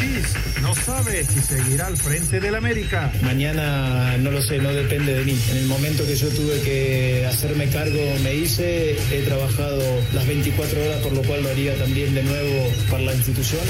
[0.00, 3.12] Ortiz no sabe si seguirá al frente del América.
[3.22, 5.38] Mañana no lo sé, no depende de mí.
[5.50, 9.82] En el momento que yo tuve que hacerme cargo, me hice, he trabajado
[10.12, 13.60] las 24 horas, por lo cual lo haría también de nuevo para la institución.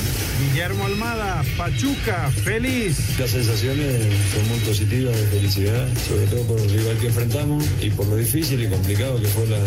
[0.40, 3.18] Guillermo Almada, Pachuca, feliz.
[3.18, 4.02] Las sensaciones
[4.32, 8.16] son muy positivas de felicidad, sobre todo por el rival que enfrentamos y por lo
[8.16, 9.58] difícil y complicado que fue la,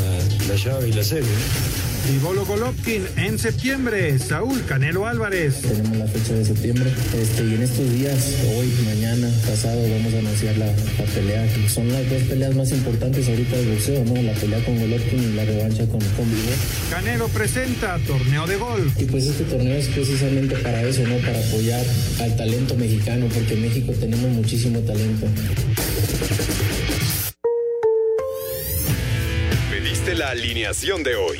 [0.48, 1.93] la llave y la serie.
[2.24, 5.62] Bolo Golovkin en septiembre, Saúl Canelo Álvarez.
[5.62, 6.92] Tenemos la fecha de septiembre
[7.22, 11.46] este, y en estos días, hoy, mañana, pasado, vamos a anunciar la, la pelea.
[11.70, 14.22] Son las dos peleas más importantes ahorita del boxeo, ¿no?
[14.22, 16.30] La pelea con Golovkin y la revancha con, con
[16.90, 19.02] Canelo presenta torneo de golf.
[19.02, 21.18] Y pues este torneo es precisamente para eso, ¿no?
[21.18, 21.86] Para apoyar
[22.22, 25.28] al talento mexicano, porque en México tenemos muchísimo talento.
[29.70, 31.40] Pediste la alineación de hoy.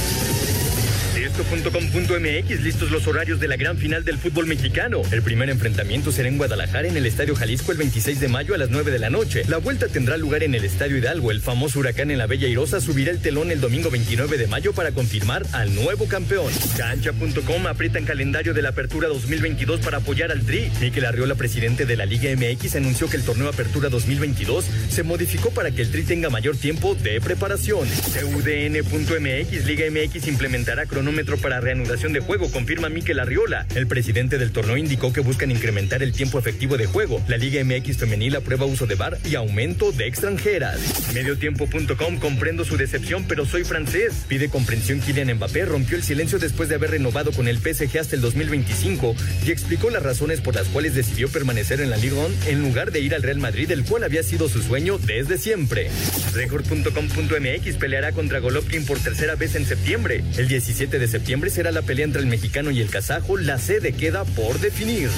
[1.41, 5.01] Esto.com.mx, listos los horarios de la gran final del fútbol mexicano.
[5.11, 8.59] El primer enfrentamiento será en Guadalajara en el Estadio Jalisco el 26 de mayo a
[8.59, 9.41] las 9 de la noche.
[9.47, 11.31] La vuelta tendrá lugar en el Estadio Hidalgo.
[11.31, 14.71] El famoso huracán en la Bella Irosa subirá el telón el domingo 29 de mayo
[14.73, 16.53] para confirmar al nuevo campeón.
[16.77, 20.71] Cancha.com aprieta en calendario de la Apertura 2022 para apoyar al Tri.
[20.79, 25.49] Miquel Arriola, presidente de la Liga MX, anunció que el torneo Apertura 2022 se modificó
[25.49, 27.87] para que el Tri tenga mayor tiempo de preparación.
[27.89, 33.65] CUDN.mx, Liga MX implementará cronómetro para reanudación de juego, confirma Miquel Arriola.
[33.75, 37.21] El presidente del torneo indicó que buscan incrementar el tiempo efectivo de juego.
[37.27, 40.79] La Liga MX femenil aprueba uso de bar y aumento de extranjeras.
[41.13, 44.25] Mediotiempo.com comprendo su decepción, pero soy francés.
[44.27, 48.15] Pide comprensión Kylian Mbappé rompió el silencio después de haber renovado con el PSG hasta
[48.15, 52.35] el 2025 y explicó las razones por las cuales decidió permanecer en la Liga 1
[52.47, 55.89] en lugar de ir al Real Madrid, el cual había sido su sueño desde siempre.
[56.33, 60.23] Record.com.mx peleará contra Golovkin por tercera vez en septiembre.
[60.37, 63.35] El 17 de septiembre será la pelea entre el mexicano y el kazajo.
[63.37, 65.09] La sede queda por definir.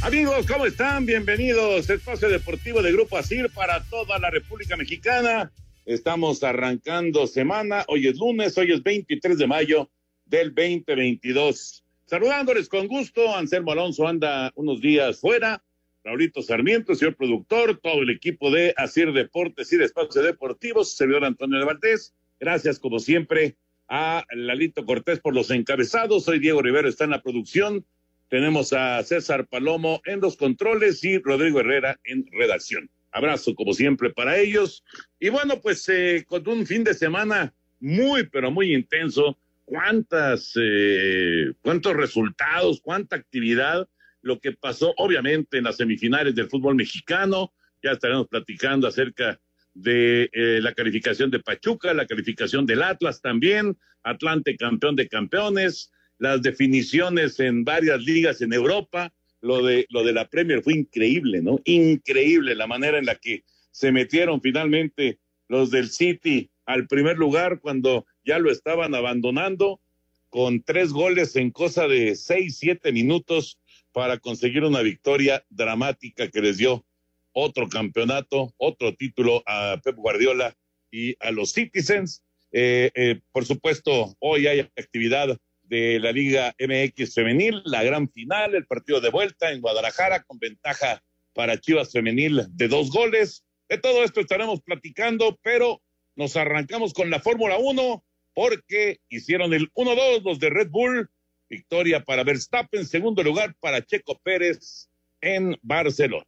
[0.00, 1.04] Amigos, ¿cómo están?
[1.04, 1.90] Bienvenidos.
[1.90, 5.50] Espacio Deportivo de Grupo ASIR para toda la República Mexicana.
[5.86, 7.84] Estamos arrancando semana.
[7.88, 9.90] Hoy es lunes, hoy es 23 de mayo
[10.24, 11.84] del 2022.
[12.06, 13.36] Saludándoles con gusto.
[13.36, 15.62] Anselmo Alonso anda unos días fuera.
[16.02, 21.26] Raulito Sarmiento, señor productor, todo el equipo de Asir Deportes y de Espacio Deportivo, servidor
[21.26, 22.14] Antonio de Valdés.
[22.40, 23.56] Gracias, como siempre,
[23.86, 26.24] a Lalito Cortés por los encabezados.
[26.24, 27.84] Soy Diego Rivero, está en la producción.
[28.30, 32.88] Tenemos a César Palomo en los controles y Rodrigo Herrera en redacción.
[33.14, 34.84] Abrazo como siempre para ellos.
[35.20, 39.38] Y bueno, pues eh, con un fin de semana muy, pero muy intenso.
[39.64, 43.88] Cuántas, eh, cuántos resultados, cuánta actividad.
[44.20, 47.52] Lo que pasó, obviamente, en las semifinales del fútbol mexicano.
[47.82, 49.40] Ya estaremos platicando acerca
[49.74, 55.92] de eh, la calificación de Pachuca, la calificación del Atlas también, Atlante campeón de campeones,
[56.18, 59.12] las definiciones en varias ligas en Europa,
[59.44, 61.60] lo de, lo de la Premier fue increíble, ¿no?
[61.64, 65.18] Increíble la manera en la que se metieron finalmente
[65.48, 69.82] los del City al primer lugar cuando ya lo estaban abandonando
[70.30, 73.60] con tres goles en cosa de seis, siete minutos
[73.92, 76.86] para conseguir una victoria dramática que les dio
[77.32, 80.56] otro campeonato, otro título a Pep Guardiola
[80.90, 82.22] y a los Citizens.
[82.50, 88.54] Eh, eh, por supuesto, hoy hay actividad de la Liga MX Femenil, la gran final,
[88.54, 91.02] el partido de vuelta en Guadalajara con ventaja
[91.32, 93.44] para Chivas Femenil de dos goles.
[93.68, 95.82] De todo esto estaremos platicando, pero
[96.16, 101.10] nos arrancamos con la Fórmula 1 porque hicieron el 1-2 los de Red Bull.
[101.48, 104.88] Victoria para Verstappen, segundo lugar para Checo Pérez
[105.20, 106.26] en Barcelona.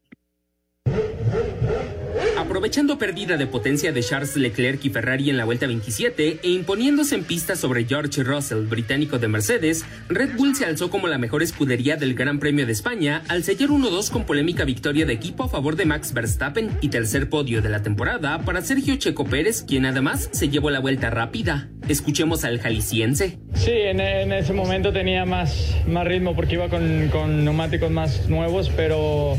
[2.46, 7.16] Aprovechando pérdida de potencia de Charles Leclerc y Ferrari en la vuelta 27 e imponiéndose
[7.16, 11.42] en pista sobre George Russell, británico de Mercedes, Red Bull se alzó como la mejor
[11.42, 15.48] escudería del Gran Premio de España al sellar 1-2 con polémica victoria de equipo a
[15.48, 19.84] favor de Max Verstappen y tercer podio de la temporada para Sergio Checo Pérez, quien
[19.84, 21.68] además se llevó la vuelta rápida.
[21.88, 23.40] Escuchemos al jalisciense.
[23.54, 28.70] Sí, en, ese momento tenía más, más ritmo porque iba con, con neumáticos más nuevos,
[28.76, 29.36] pero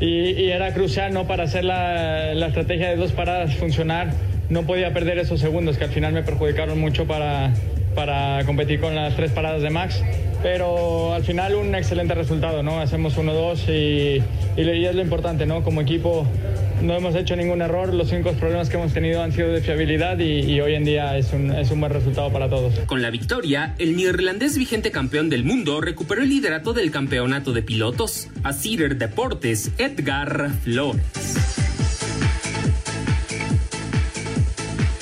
[0.00, 1.26] y, era crucial ¿no?
[1.26, 4.12] para hacer la, la, estrategia de dos paradas funcionar.
[4.48, 7.52] No podía perder esos segundos que al final me perjudicaron mucho para,
[7.94, 10.02] para competir con las tres paradas de Max.
[10.42, 12.80] Pero al final un excelente resultado, ¿no?
[12.80, 15.62] Hacemos 1-2 y, y, es lo importante, ¿no?
[15.62, 16.26] Como equipo
[16.82, 20.18] no hemos hecho ningún error, los únicos problemas que hemos tenido han sido de fiabilidad
[20.18, 22.74] y, hoy en día es un, es un, buen resultado para todos.
[22.86, 27.62] Con la victoria, el neerlandés vigente campeón del mundo recuperó el liderato del campeonato de
[27.62, 28.28] pilotos.
[28.42, 31.41] A Cider Deportes, Edgar Flores.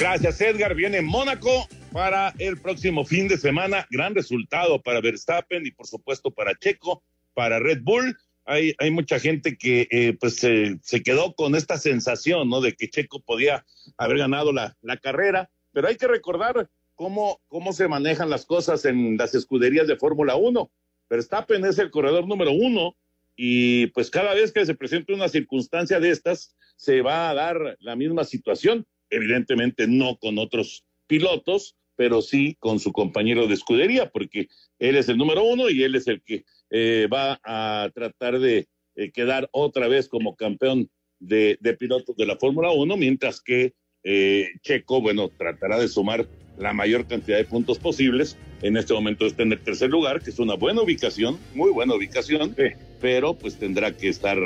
[0.00, 3.86] Gracias Edgar, viene Mónaco para el próximo fin de semana.
[3.90, 7.02] Gran resultado para Verstappen y por supuesto para Checo,
[7.34, 8.16] para Red Bull
[8.46, 12.62] hay, hay mucha gente que eh, pues se quedó con esta sensación, ¿no?
[12.62, 13.66] De que Checo podía
[13.98, 18.86] haber ganado la, la carrera, pero hay que recordar cómo, cómo se manejan las cosas
[18.86, 20.70] en las escuderías de Fórmula 1.
[21.10, 22.96] Verstappen es el corredor número uno
[23.36, 27.76] y pues cada vez que se presente una circunstancia de estas, se va a dar
[27.80, 34.08] la misma situación, evidentemente no con otros pilotos, pero sí con su compañero de escudería,
[34.08, 34.48] porque
[34.78, 38.68] él es el número uno y él es el que eh, va a tratar de
[38.96, 44.48] eh, quedar otra vez como campeón de, pilotos de la Fórmula 1, mientras que eh,
[44.62, 48.38] Checo, bueno, tratará de sumar la mayor cantidad de puntos posibles.
[48.62, 51.94] En este momento está en el tercer lugar, que es una buena ubicación, muy buena
[51.94, 52.56] ubicación,
[52.98, 54.38] pero pues tendrá que estar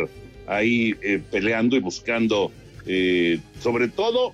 [0.48, 0.94] ahí
[1.30, 2.50] peleando y buscando,
[3.60, 4.32] sobre todo,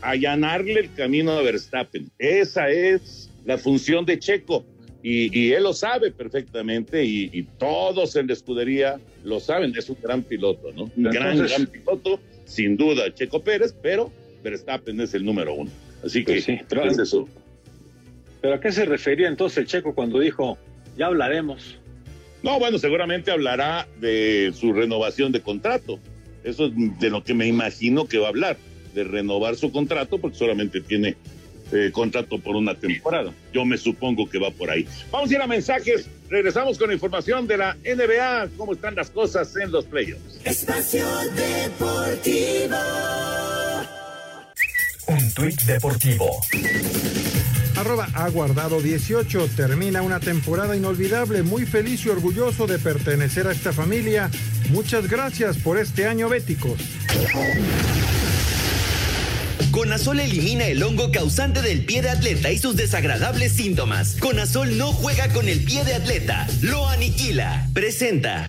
[0.00, 2.10] allanarle el camino a Verstappen.
[2.18, 4.64] Esa es la función de Checo
[5.02, 10.22] y, él lo sabe perfectamente y, todos en la escudería lo saben, es un gran
[10.22, 10.90] piloto, ¿no?
[10.96, 14.10] Un gran, gran piloto, sin duda, Checo Pérez, pero
[14.42, 15.70] Verstappen es el número uno.
[16.04, 17.28] Así que pues sí, pero, es eso.
[18.40, 20.58] ¿Pero a qué se refería entonces el Checo cuando dijo,
[20.96, 21.78] ya hablaremos?
[22.42, 25.98] No, bueno, seguramente hablará de su renovación de contrato.
[26.44, 28.56] Eso es de lo que me imagino que va a hablar,
[28.98, 31.16] de renovar su contrato, porque solamente tiene
[31.70, 33.32] eh, contrato por una temporada.
[33.52, 34.86] Yo me supongo que va por ahí.
[35.12, 36.08] Vamos a ir a mensajes.
[36.28, 38.48] Regresamos con información de la NBA.
[38.56, 40.40] ¿Cómo están las cosas en los playoffs?
[40.44, 41.06] Espacio
[41.36, 42.76] Deportivo.
[45.06, 46.40] Un tuit deportivo.
[47.76, 49.48] Arroba ha guardado 18.
[49.56, 51.44] Termina una temporada inolvidable.
[51.44, 54.30] Muy feliz y orgulloso de pertenecer a esta familia.
[54.70, 56.80] Muchas gracias por este año béticos.
[59.70, 64.16] Conazol elimina el hongo causante del pie de atleta y sus desagradables síntomas.
[64.18, 67.68] Conazol no juega con el pie de atleta, lo aniquila.
[67.74, 68.48] Presenta.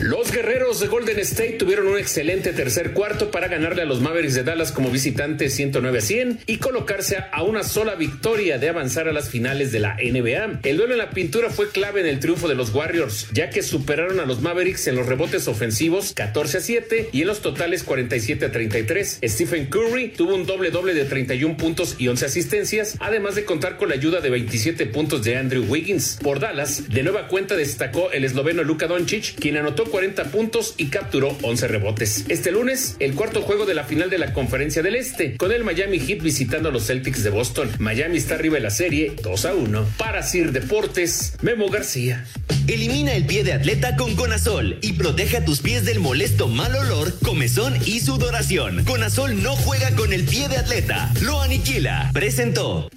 [0.00, 4.34] Los guerreros de Golden State tuvieron un excelente tercer cuarto para ganarle a los Mavericks
[4.34, 9.08] de Dallas como visitantes 109 a 100 y colocarse a una sola victoria de avanzar
[9.08, 10.60] a las finales de la NBA.
[10.62, 13.62] El duelo en la pintura fue clave en el triunfo de los Warriors, ya que
[13.62, 17.82] superaron a los Mavericks en los rebotes ofensivos 14 a 7 y en los totales
[17.82, 19.18] 47 a 33.
[19.22, 23.76] Stephen Curry tuvo un doble doble de 31 puntos y 11 asistencias, además de contar
[23.76, 26.18] con la ayuda de 27 puntos de Andrew Wiggins.
[26.22, 30.86] Por Dallas, de nueva cuenta destacó el esloveno Luka Doncic, quien anotó 40 puntos y
[30.86, 32.24] capturó 11 rebotes.
[32.28, 35.64] Este lunes, el cuarto juego de la final de la Conferencia del Este, con el
[35.64, 37.70] Miami Heat visitando a los Celtics de Boston.
[37.78, 39.86] Miami está arriba de la serie 2 a 1.
[39.98, 42.24] Para Sir Deportes, Memo García.
[42.66, 46.74] Elimina el pie de atleta con Conazol y protege a tus pies del molesto mal
[46.76, 48.84] olor, comezón y sudoración.
[48.84, 52.10] Conazol no juega con el pie de atleta, lo aniquila.
[52.12, 52.88] Presentó.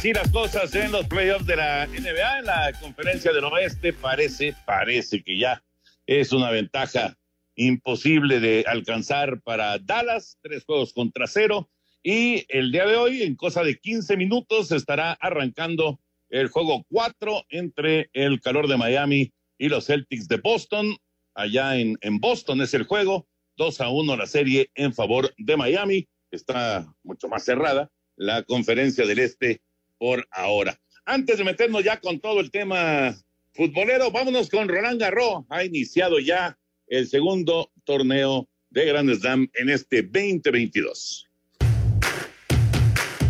[0.00, 4.54] Así las cosas en los playoffs de la NBA, en la conferencia del oeste, parece,
[4.64, 5.62] parece que ya
[6.06, 7.18] es una ventaja
[7.54, 11.68] imposible de alcanzar para Dallas, tres juegos contra cero.
[12.02, 17.44] Y el día de hoy, en cosa de 15 minutos, estará arrancando el juego cuatro
[17.50, 20.96] entre el calor de Miami y los Celtics de Boston.
[21.34, 23.28] Allá en, en Boston es el juego,
[23.58, 26.08] 2 a 1 la serie en favor de Miami.
[26.30, 29.60] Está mucho más cerrada la conferencia del Este
[30.00, 30.80] por ahora.
[31.04, 33.14] Antes de meternos ya con todo el tema
[33.52, 35.44] futbolero, vámonos con Roland Garros.
[35.50, 41.29] Ha iniciado ya el segundo torneo de Grand Slam en este 2022.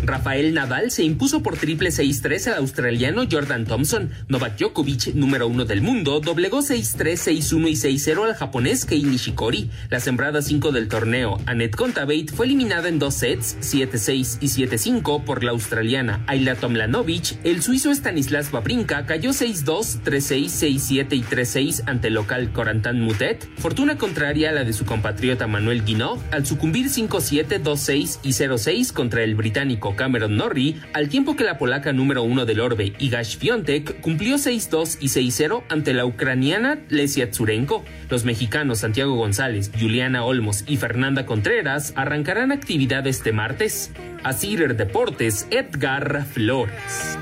[0.03, 4.09] Rafael Nadal se impuso por triple 6-3 al australiano Jordan Thompson.
[4.27, 9.69] Novak Djokovic, número uno del mundo, doblegó 6-3, 6-1 y 6-0 al japonés Kei Nishikori.
[9.89, 15.23] La sembrada 5 del torneo, Annette Kontaveit, fue eliminada en dos sets, 7-6 y 7-5
[15.23, 17.37] por la australiana Ayla Tomlanovic.
[17.43, 23.47] El suizo Stanislas Wawrinka cayó 6-2, 3-6, 6-7 y 3-6 ante el local Corentin Mutet.
[23.57, 28.93] Fortuna contraria a la de su compatriota Manuel Guinot al sucumbir 5-7, 2-6 y 0-6
[28.93, 33.37] contra el británico Cameron Norrie, al tiempo que la polaca número uno del Orbe, Igash
[33.37, 37.83] Fiontek, cumplió 6-2 y 6-0 ante la ucraniana Lesia Tsurenko.
[38.09, 43.91] Los mexicanos Santiago González, Juliana Olmos y Fernanda Contreras arrancarán actividad este martes.
[44.23, 47.17] A Cider Deportes, Edgar Flores.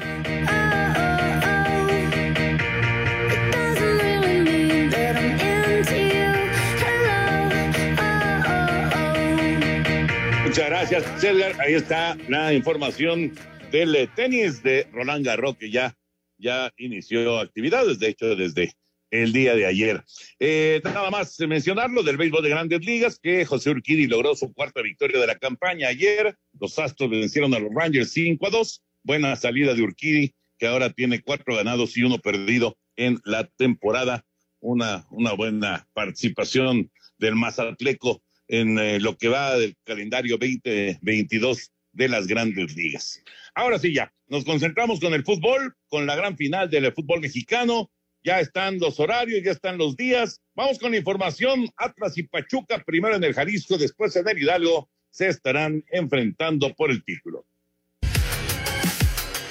[10.50, 11.62] Muchas gracias, Edgar.
[11.62, 13.36] Ahí está la información
[13.72, 15.96] del eh, tenis de Roland Garros, que ya,
[16.40, 18.74] ya inició actividades, de hecho, desde
[19.12, 20.04] el día de ayer.
[20.40, 24.82] Eh, nada más mencionarlo del béisbol de grandes ligas, que José Urquidi logró su cuarta
[24.82, 26.36] victoria de la campaña ayer.
[26.60, 28.84] Los Astros vencieron a los Rangers 5 a 2.
[29.04, 34.26] Buena salida de Urquidi, que ahora tiene cuatro ganados y uno perdido en la temporada.
[34.62, 42.10] Una, una buena participación del Mazatleco en eh, lo que va del calendario 2022 de
[42.10, 43.24] las grandes ligas.
[43.56, 47.90] Ahora sí, ya, nos concentramos con el fútbol, con la gran final del fútbol mexicano.
[48.22, 50.42] Ya están los horarios, ya están los días.
[50.54, 51.70] Vamos con la información.
[51.78, 56.92] Atlas y Pachuca, primero en el Jalisco, después en el Hidalgo, se estarán enfrentando por
[56.92, 57.46] el título.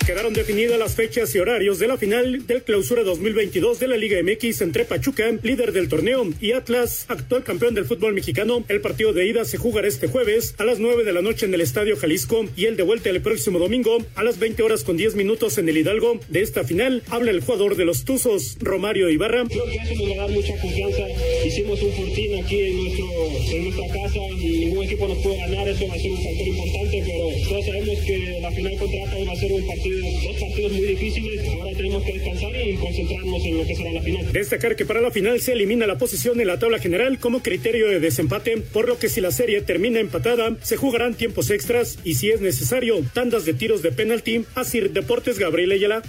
[0.09, 4.17] Quedaron definidas las fechas y horarios de la final del clausura 2022 de la Liga
[4.23, 8.65] MX entre Pachuca, líder del torneo, y Atlas, actual campeón del fútbol mexicano.
[8.69, 11.53] El partido de ida se jugará este jueves a las 9 de la noche en
[11.53, 14.97] el Estadio Jalisco y el de vuelta el próximo domingo a las 20 horas con
[14.97, 16.19] 10 minutos en el Hidalgo.
[16.29, 19.45] De esta final habla el jugador de los Tuzos, Romario Ibarra.
[19.45, 21.03] Creo que eso nos va a dar mucha confianza.
[21.45, 23.07] Hicimos un fortín aquí en, nuestro,
[23.53, 25.69] en nuestra casa y ningún equipo nos puede ganar.
[25.69, 29.29] Eso va a ser un factor importante, pero todos sabemos que la final contra Atlas
[29.29, 31.49] va a ser un partido dos partidos muy difíciles.
[31.49, 34.33] Ahora tenemos que descansar y concentrarnos en lo que será la final.
[34.33, 37.89] Destacar que para la final se elimina la posición en la tabla general como criterio
[37.89, 42.15] de desempate, por lo que si la serie termina empatada, se jugarán tiempos extras y
[42.15, 44.45] si es necesario, tandas de tiros de penalti.
[44.55, 46.03] Así Deportes Gabriel Ayala.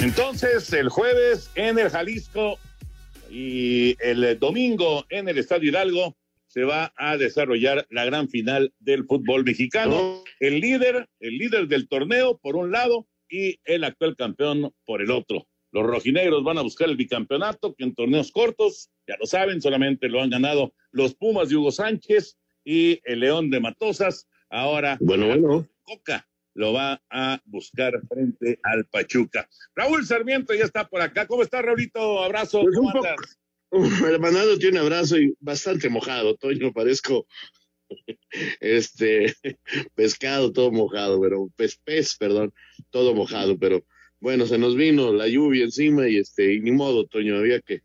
[0.00, 2.58] Entonces, el jueves en el Jalisco
[3.30, 6.14] y el domingo en el Estadio Hidalgo
[6.54, 10.22] se va a desarrollar la gran final del fútbol mexicano.
[10.38, 15.10] El líder, el líder del torneo por un lado y el actual campeón por el
[15.10, 15.48] otro.
[15.72, 20.08] Los rojinegros van a buscar el bicampeonato que en torneos cortos, ya lo saben, solamente
[20.08, 24.28] lo han ganado los Pumas de Hugo Sánchez y el León de Matosas.
[24.48, 25.68] Ahora, bueno, bueno.
[25.82, 29.48] Coca lo va a buscar frente al Pachuca.
[29.74, 31.26] Raúl Sarmiento ya está por acá.
[31.26, 32.22] ¿Cómo está, Raulito?
[32.22, 32.62] Abrazo.
[32.62, 33.08] Pues ¿Cómo un poco?
[33.70, 37.26] Mandándote un abrazo y bastante mojado, Toño, parezco
[38.60, 39.36] este
[39.94, 42.52] pescado todo mojado, pero pez, pez, perdón,
[42.90, 43.84] todo mojado, pero
[44.20, 47.82] bueno, se nos vino la lluvia encima y este, y ni modo, Toño, había que,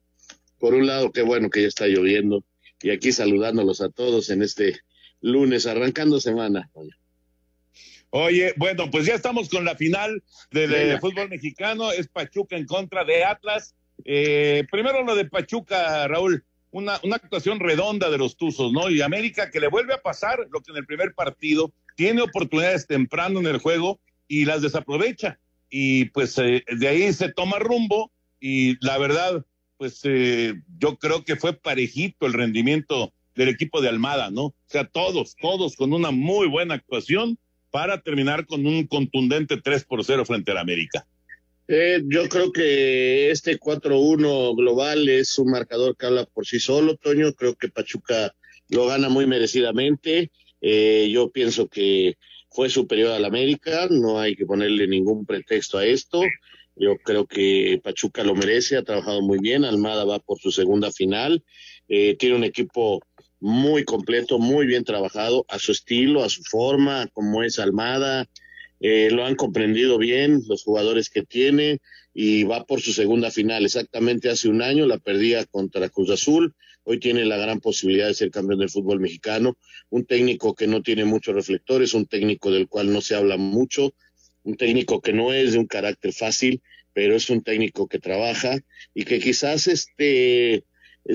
[0.58, 2.44] por un lado, qué bueno que ya está lloviendo,
[2.82, 4.80] y aquí saludándolos a todos en este
[5.22, 6.96] lunes, arrancando semana, Toño.
[8.12, 13.04] Oye, bueno, pues ya estamos con la final del fútbol mexicano, es Pachuca en contra
[13.04, 13.76] de Atlas.
[14.06, 18.90] Eh, primero lo de Pachuca, Raúl, una, actuación redonda de los Tuzos, ¿no?
[18.90, 22.88] Y América que le vuelve a pasar lo que en el primer partido tiene oportunidades
[22.88, 25.40] temprano en el juego y las desaprovecha.
[25.70, 29.46] Y pues eh, de ahí se toma rumbo y la verdad,
[29.78, 34.46] pues eh, yo creo que fue parejito el rendimiento del equipo de Almada, ¿no?
[34.46, 37.38] O sea, todos, todos con una muy buena actuación
[37.72, 41.06] para terminar con un contundente 3 por 0 frente al América.
[41.72, 46.96] Eh, yo creo que este 4-1 global es un marcador que habla por sí solo,
[46.96, 47.32] Toño.
[47.34, 48.36] Creo que Pachuca
[48.70, 50.32] lo gana muy merecidamente.
[50.62, 52.18] Eh, yo pienso que
[52.50, 56.24] fue superior al América, no hay que ponerle ningún pretexto a esto.
[56.76, 59.64] Yo creo que Pachuca lo merece, ha trabajado muy bien.
[59.64, 61.44] Almada va por su segunda final.
[61.88, 63.00] Eh, tiene un equipo
[63.40, 68.28] muy completo, muy bien trabajado, a su estilo, a su forma, como es Almada.
[68.80, 71.80] Eh, lo han comprendido bien los jugadores que tiene
[72.14, 73.66] y va por su segunda final.
[73.66, 76.54] Exactamente hace un año la perdía contra Cruz Azul.
[76.84, 79.58] Hoy tiene la gran posibilidad de ser campeón del fútbol mexicano.
[79.90, 83.94] Un técnico que no tiene muchos reflectores, un técnico del cual no se habla mucho,
[84.44, 86.62] un técnico que no es de un carácter fácil,
[86.94, 88.58] pero es un técnico que trabaja
[88.94, 90.64] y que quizás este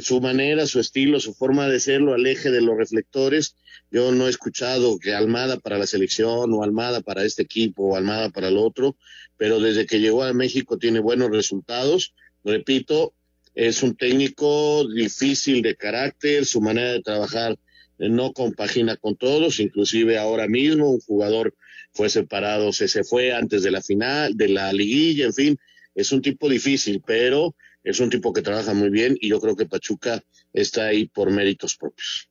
[0.01, 3.57] su manera, su estilo, su forma de ser lo aleje de los reflectores.
[3.91, 7.97] Yo no he escuchado que Almada para la selección o Almada para este equipo o
[7.97, 8.97] Almada para el otro,
[9.37, 12.15] pero desde que llegó a México tiene buenos resultados.
[12.43, 13.15] Repito,
[13.55, 17.57] es un técnico difícil de carácter, su manera de trabajar
[17.99, 21.55] no compagina con todos, inclusive ahora mismo un jugador
[21.93, 25.59] fue separado, se, se fue antes de la final, de la liguilla, en fin,
[25.95, 29.55] es un tipo difícil, pero es un tipo que trabaja muy bien y yo creo
[29.55, 32.29] que Pachuca está ahí por méritos propios.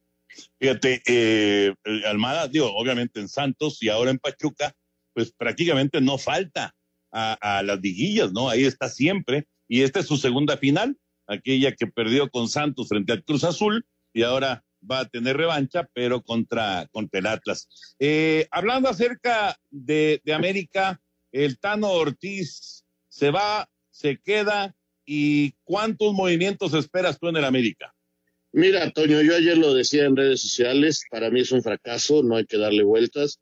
[0.59, 1.73] Fíjate, eh,
[2.05, 4.75] Almada, digo, obviamente en Santos y ahora en Pachuca,
[5.13, 6.75] pues prácticamente no falta
[7.11, 8.49] a, las liguillas, ¿no?
[8.49, 9.45] Ahí está siempre.
[9.67, 13.85] Y esta es su segunda final, aquella que perdió con Santos frente al Cruz Azul
[14.11, 17.95] y ahora va a tener revancha, pero contra, contra el Atlas.
[17.99, 20.99] Eh, hablando acerca de, de América,
[21.31, 27.93] el Tano Ortiz se va, se queda, ¿y cuántos movimientos esperas tú en el América?
[28.51, 32.35] Mira, Toño, yo ayer lo decía en redes sociales, para mí es un fracaso, no
[32.35, 33.39] hay que darle vueltas.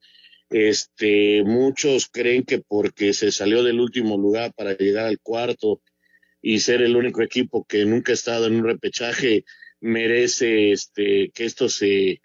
[0.50, 5.82] Este, muchos creen que porque se salió del último lugar para llegar al cuarto
[6.42, 9.44] y ser el único equipo que nunca ha estado en un repechaje,
[9.82, 12.22] merece este, que esto se,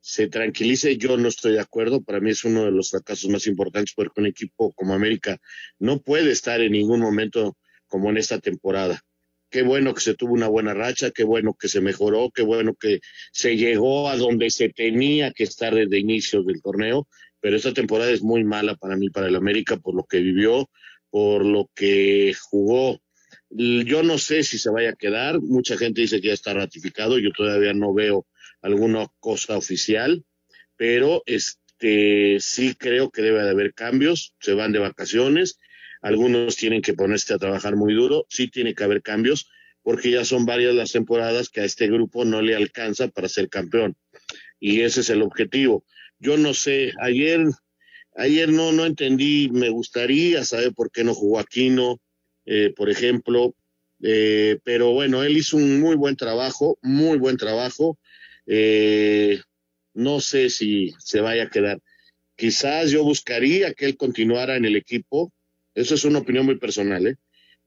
[0.00, 0.96] se tranquilice.
[0.96, 2.02] Yo no estoy de acuerdo.
[2.02, 5.38] Para mí es uno de los fracasos más importantes porque un equipo como América
[5.78, 7.56] no puede estar en ningún momento
[7.90, 9.02] como en esta temporada.
[9.50, 12.74] Qué bueno que se tuvo una buena racha, qué bueno que se mejoró, qué bueno
[12.74, 13.00] que
[13.32, 17.06] se llegó a donde se tenía que estar desde inicio del torneo,
[17.40, 20.70] pero esta temporada es muy mala para mí, para el América, por lo que vivió,
[21.10, 23.00] por lo que jugó
[23.50, 25.40] yo no sé si se vaya a quedar.
[25.40, 27.18] Mucha gente dice que ya está ratificado.
[27.18, 28.26] Yo todavía no veo
[28.62, 30.24] alguna cosa oficial,
[30.76, 34.34] pero este sí creo que debe de haber cambios.
[34.40, 35.58] Se van de vacaciones.
[36.00, 38.26] Algunos tienen que ponerse a trabajar muy duro.
[38.28, 39.48] Sí tiene que haber cambios
[39.82, 43.48] porque ya son varias las temporadas que a este grupo no le alcanza para ser
[43.48, 43.96] campeón.
[44.58, 45.84] Y ese es el objetivo.
[46.18, 47.40] Yo no sé, ayer,
[48.14, 52.00] ayer no, no entendí, me gustaría saber por qué no jugó Aquino,
[52.44, 53.54] eh, por ejemplo.
[54.02, 57.98] Eh, pero bueno, él hizo un muy buen trabajo, muy buen trabajo.
[58.46, 59.40] Eh,
[59.94, 61.80] no sé si se vaya a quedar.
[62.36, 65.32] Quizás yo buscaría que él continuara en el equipo.
[65.80, 67.16] Eso es una opinión muy personal, ¿eh?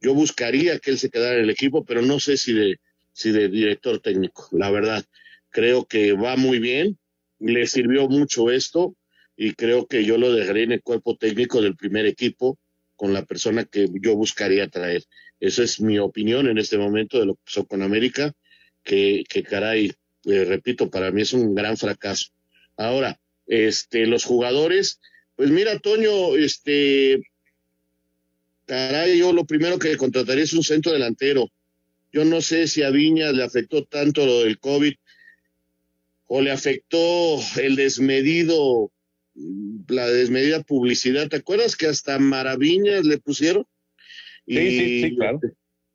[0.01, 2.79] Yo buscaría que él se quedara en el equipo, pero no sé si de,
[3.13, 4.49] si de director técnico.
[4.51, 5.05] La verdad,
[5.49, 6.97] creo que va muy bien.
[7.39, 8.95] Le sirvió mucho esto
[9.37, 12.59] y creo que yo lo dejaré en el cuerpo técnico del primer equipo
[12.95, 15.03] con la persona que yo buscaría traer.
[15.39, 18.33] Esa es mi opinión en este momento de lo que pasó con América,
[18.83, 19.93] que, que caray,
[20.25, 22.31] eh, repito, para mí es un gran fracaso.
[22.77, 24.99] Ahora, este, los jugadores,
[25.35, 27.21] pues mira, Toño, este,
[28.65, 31.49] caray, yo lo primero que contrataría es un centro delantero.
[32.11, 34.93] Yo no sé si a Viñas le afectó tanto lo del COVID
[36.27, 38.91] o le afectó el desmedido
[39.87, 41.27] la desmedida publicidad.
[41.27, 43.65] ¿Te acuerdas que hasta maravillas le pusieron?
[44.47, 45.39] Sí, sí, sí, claro.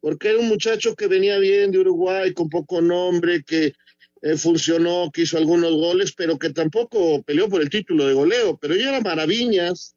[0.00, 3.74] Porque era un muchacho que venía bien de Uruguay, con poco nombre, que
[4.22, 8.56] eh, funcionó, que hizo algunos goles, pero que tampoco peleó por el título de goleo,
[8.56, 9.96] pero ya era maravillas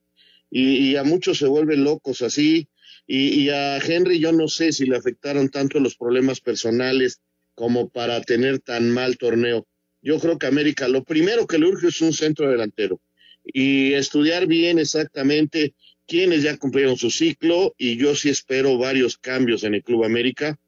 [0.52, 2.68] y, a muchos se vuelven locos así.
[3.08, 7.22] Y, y, a Henry yo no sé si le afectaron tanto los problemas personales
[7.56, 9.66] como para tener tan mal torneo.
[10.02, 13.00] Yo creo que América lo primero que le urge es un centro delantero
[13.44, 15.74] y estudiar bien exactamente
[16.08, 20.60] quiénes ya cumplieron su ciclo y yo sí espero varios cambios en el Club América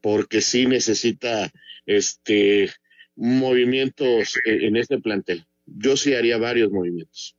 [0.00, 1.52] porque sí necesita
[1.86, 2.70] este
[3.14, 5.44] movimientos en este plantel.
[5.66, 7.37] Yo sí haría varios movimientos.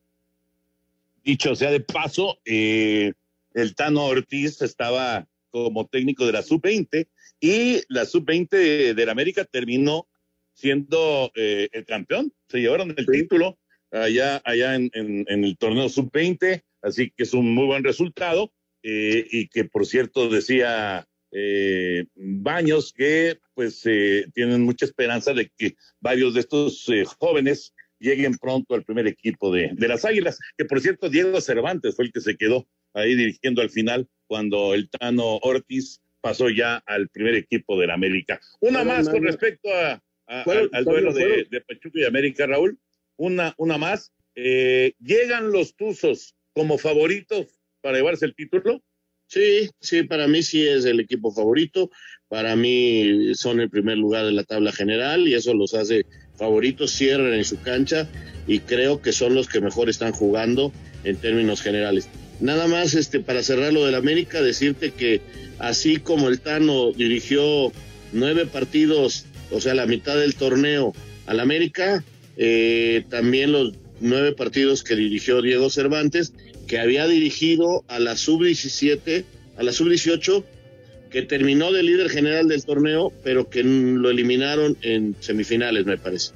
[1.24, 3.14] Dicho sea de paso, eh,
[3.54, 7.08] el Tano Ortiz estaba como técnico de la sub-20
[7.40, 10.08] y la sub-20 de, de, la América terminó
[10.54, 12.34] siendo eh, el campeón.
[12.48, 13.58] Se llevaron el título
[13.92, 18.52] allá, allá en, en, el torneo sub-20, así que es un muy buen resultado.
[18.82, 25.52] Eh, y que por cierto decía eh, Baños que pues eh, tienen mucha esperanza de
[25.58, 30.40] que varios de estos eh, jóvenes lleguen pronto al primer equipo de, de, las Águilas,
[30.58, 34.74] que por cierto Diego Cervantes fue el que se quedó ahí dirigiendo al final cuando
[34.74, 38.40] el Tano Ortiz pasó ya al primer equipo de la América.
[38.62, 42.78] Una más con respecto a, a al, al, duelo de, de Pachuca y América, Raúl
[43.20, 44.12] una, una más.
[44.36, 47.48] Eh, ¿Llegan los Tuzos como favoritos
[47.82, 48.82] para llevarse el título?
[49.28, 51.92] Sí, sí, para mí sí es el equipo favorito.
[52.30, 56.06] Para mí son el primer lugar de la tabla general y eso los hace
[56.40, 58.08] favoritos, cierran en su cancha
[58.48, 60.74] y creo que son los que mejor están jugando
[61.04, 62.08] en términos generales.
[62.40, 65.22] Nada más este para cerrar lo del América, decirte que
[65.60, 67.72] así como el Tano dirigió
[68.14, 70.94] nueve partidos o sea, la mitad del torneo
[71.26, 72.04] al América,
[72.38, 76.34] eh, también los nueve partidos que dirigió Diego Cervantes,
[76.68, 79.26] que había dirigido a la sub-17,
[79.58, 80.44] a la sub-18,
[81.10, 86.32] que terminó de líder general del torneo, pero que lo eliminaron en semifinales, me parece.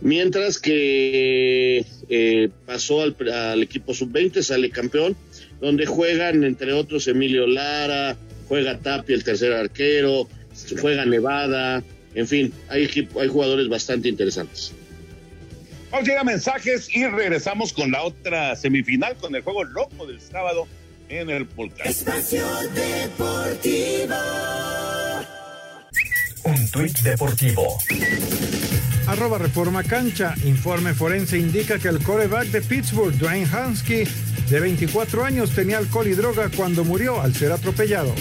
[0.00, 5.16] Mientras que eh, pasó al, equipo sub-20, sale campeón,
[5.60, 8.16] donde juegan, entre otros, Emilio Lara,
[8.46, 10.28] juega Tapia, el tercer arquero,
[10.80, 11.82] juega Nevada,
[12.14, 12.88] en fin, hay,
[13.20, 14.72] hay jugadores bastante interesantes.
[15.90, 20.66] Vamos a mensajes y regresamos con la otra semifinal, con el juego loco del sábado
[21.08, 21.86] en el Volcán.
[21.86, 24.14] Espacio Deportivo.
[26.44, 27.78] Un tuit deportivo.
[29.06, 30.34] Arroba Reforma Cancha.
[30.44, 34.04] Informe forense indica que el coreback de Pittsburgh, Dwayne Hansky,
[34.48, 38.14] de 24 años, tenía alcohol y droga cuando murió al ser atropellado.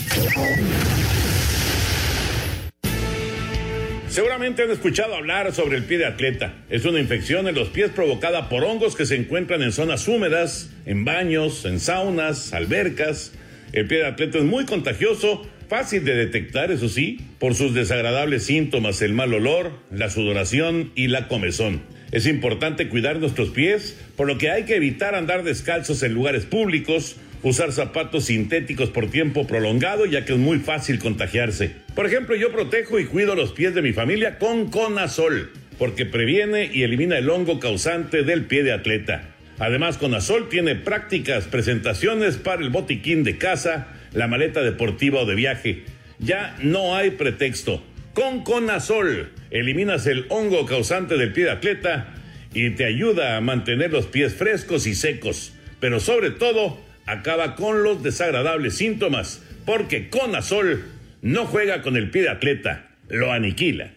[4.15, 6.53] Seguramente han escuchado hablar sobre el pie de atleta.
[6.69, 10.69] Es una infección en los pies provocada por hongos que se encuentran en zonas húmedas,
[10.85, 13.33] en baños, en saunas, albercas.
[13.73, 18.45] El pie de atleta es muy contagioso, fácil de detectar, eso sí, por sus desagradables
[18.45, 21.81] síntomas, el mal olor, la sudoración y la comezón.
[22.13, 26.45] Es importante cuidar nuestros pies, por lo que hay que evitar andar descalzos en lugares
[26.45, 31.73] públicos, usar zapatos sintéticos por tiempo prolongado, ya que es muy fácil contagiarse.
[31.93, 36.71] Por ejemplo, yo protejo y cuido los pies de mi familia con Conazol, porque previene
[36.73, 39.29] y elimina el hongo causante del pie de atleta.
[39.59, 45.35] Además, Conazol tiene prácticas presentaciones para el botiquín de casa, la maleta deportiva o de
[45.35, 45.83] viaje.
[46.17, 47.83] Ya no hay pretexto.
[48.15, 52.15] Con Conazol eliminas el hongo causante del pie de atleta
[52.55, 55.53] y te ayuda a mantener los pies frescos y secos.
[55.79, 60.85] Pero sobre todo, acaba con los desagradables síntomas, porque Conazol
[61.21, 63.93] no juega con el pie de atleta, lo aniquila.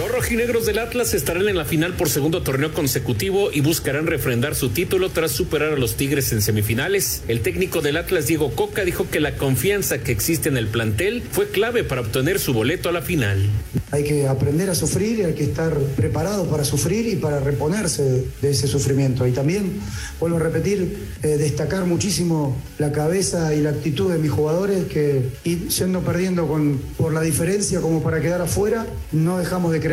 [0.00, 4.54] Los rojinegros del Atlas estarán en la final por segundo torneo consecutivo y buscarán refrendar
[4.54, 7.22] su título tras superar a los Tigres en semifinales.
[7.28, 11.22] El técnico del Atlas, Diego Coca, dijo que la confianza que existe en el plantel
[11.30, 13.50] fue clave para obtener su boleto a la final.
[13.90, 18.24] Hay que aprender a sufrir y hay que estar preparado para sufrir y para reponerse
[18.40, 19.26] de ese sufrimiento.
[19.26, 19.80] Y también,
[20.18, 25.28] vuelvo a repetir, eh, destacar muchísimo la cabeza y la actitud de mis jugadores que,
[25.44, 29.89] yendo perdiendo con, por la diferencia como para quedar afuera, no dejamos de creer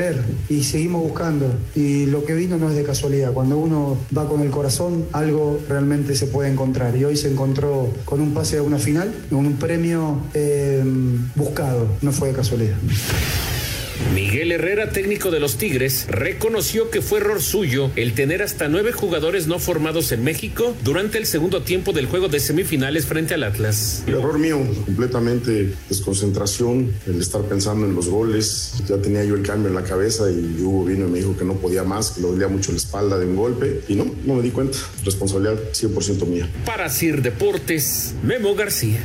[0.49, 1.51] y seguimos buscando.
[1.75, 3.33] Y lo que vino no es de casualidad.
[3.33, 6.95] Cuando uno va con el corazón, algo realmente se puede encontrar.
[6.95, 10.83] Y hoy se encontró con un pase a una final, con un premio eh,
[11.35, 11.87] buscado.
[12.01, 12.77] No fue de casualidad.
[14.13, 18.91] Miguel Herrera, técnico de los Tigres, reconoció que fue error suyo el tener hasta nueve
[18.91, 23.43] jugadores no formados en México durante el segundo tiempo del juego de semifinales frente al
[23.43, 24.03] Atlas.
[24.07, 28.73] El error mío, completamente desconcentración, el estar pensando en los goles.
[28.87, 31.45] Ya tenía yo el cambio en la cabeza y Hugo vino y me dijo que
[31.45, 33.81] no podía más, que le dolía mucho la espalda de un golpe.
[33.87, 34.77] Y no, no me di cuenta.
[35.03, 36.49] Responsabilidad 100% mía.
[36.65, 38.99] Para Sir Deportes, Memo García.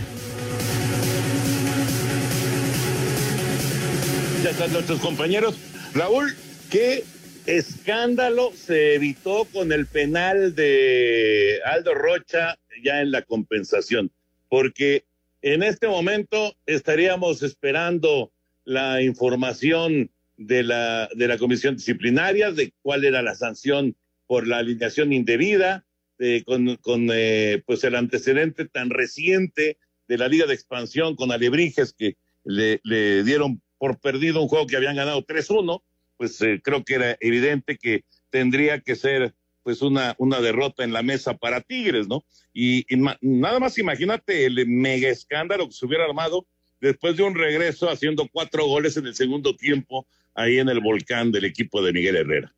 [4.42, 5.56] Ya están nuestros compañeros.
[5.94, 6.34] Raúl,
[6.68, 7.04] ¿qué
[7.46, 14.10] escándalo se evitó con el penal de Aldo Rocha ya en la compensación?
[14.48, 15.04] Porque
[15.42, 18.32] en este momento estaríamos esperando
[18.64, 23.94] la información de la, de la comisión disciplinaria, de cuál era la sanción
[24.26, 25.84] por la alineación indebida,
[26.18, 29.78] de, con, eh, pues el antecedente tan reciente
[30.08, 34.76] de la Liga de Expansión con Alebrijes que le dieron por perdido un juego que
[34.76, 35.82] habían ganado 3-1,
[36.16, 40.92] pues eh, creo que era evidente que tendría que ser pues una, una derrota en
[40.92, 42.24] la mesa para Tigres, ¿no?
[42.54, 46.46] Y, y nada más imagínate el mega escándalo que se hubiera armado
[46.80, 51.32] después de un regreso haciendo cuatro goles en el segundo tiempo ahí en el volcán
[51.32, 52.54] del equipo de Miguel Herrera.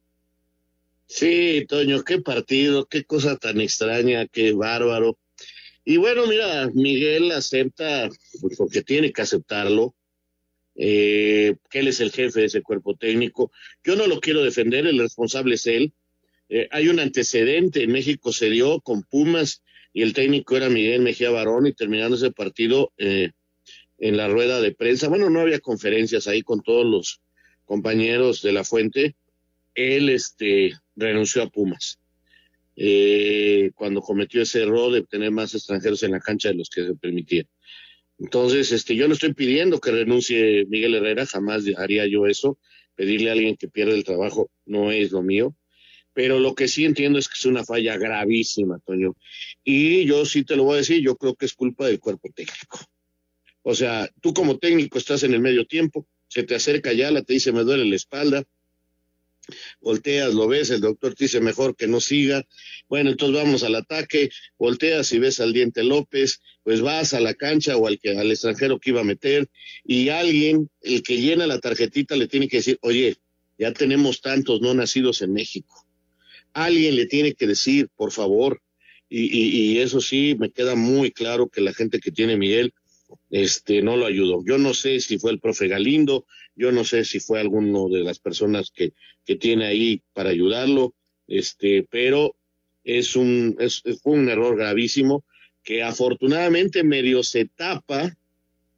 [1.07, 5.17] Sí, Toño, qué partido, qué cosa tan extraña, qué bárbaro.
[5.87, 8.11] Y bueno, mira, Miguel acepta,
[8.43, 9.95] pues porque tiene que aceptarlo,
[10.77, 13.53] eh, que él es el jefe de ese cuerpo técnico.
[13.85, 15.93] Yo no lo quiero defender, el responsable es él.
[16.49, 21.03] Eh, hay un antecedente, en México se dio con Pumas y el técnico era Miguel
[21.03, 23.31] Mejía Barón y terminando ese partido eh,
[23.99, 27.21] en la rueda de prensa, bueno, no había conferencias ahí con todos los
[27.65, 29.15] compañeros de la fuente,
[29.75, 32.01] él este, renunció a Pumas.
[33.77, 36.95] Cuando cometió ese error de tener más extranjeros en la cancha de los que se
[36.95, 37.47] permitía.
[38.19, 42.59] Entonces, este, yo no estoy pidiendo que renuncie Miguel Herrera, jamás haría yo eso.
[42.95, 45.57] Pedirle a alguien que pierda el trabajo no es lo mío.
[46.13, 49.17] Pero lo que sí entiendo es que es una falla gravísima, Toño.
[49.65, 52.31] Y yo sí te lo voy a decir, yo creo que es culpa del cuerpo
[52.33, 52.79] técnico.
[53.63, 57.23] O sea, tú como técnico estás en el medio tiempo, se te acerca ya, la
[57.23, 58.45] te dice me duele la espalda,
[59.81, 62.47] volteas, lo ves, el doctor te dice mejor que no siga,
[62.89, 67.35] bueno, entonces vamos al ataque, volteas y ves al diente López, pues vas a la
[67.35, 69.49] cancha o al, que, al extranjero que iba a meter
[69.85, 73.17] y alguien, el que llena la tarjetita, le tiene que decir, oye,
[73.59, 75.87] ya tenemos tantos no nacidos en México.
[76.53, 78.63] Alguien le tiene que decir, por favor,
[79.09, 82.73] y, y, y eso sí, me queda muy claro que la gente que tiene Miguel,
[83.31, 84.43] este, no lo ayudó.
[84.45, 88.03] Yo no sé si fue el profe Galindo, yo no sé si fue alguno de
[88.03, 88.93] las personas que,
[89.25, 90.95] que tiene ahí para ayudarlo,
[91.27, 92.37] este, pero
[92.85, 95.25] es un, es, un error gravísimo
[95.63, 98.17] que afortunadamente medio se tapa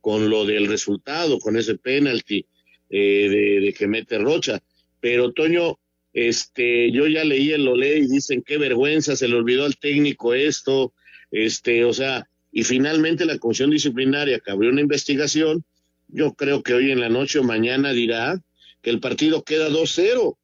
[0.00, 2.46] con lo del resultado, con ese penalti
[2.88, 4.62] eh, de, de, que mete Rocha.
[5.00, 5.78] Pero Toño,
[6.12, 10.32] este, yo ya leí el Olé y dicen qué vergüenza, se le olvidó al técnico
[10.32, 10.94] esto,
[11.30, 15.62] este, o sea, y finalmente la comisión disciplinaria que abrió una investigación,
[16.08, 18.42] yo creo que hoy en la noche o mañana dirá
[18.80, 20.38] que el partido queda 2-0.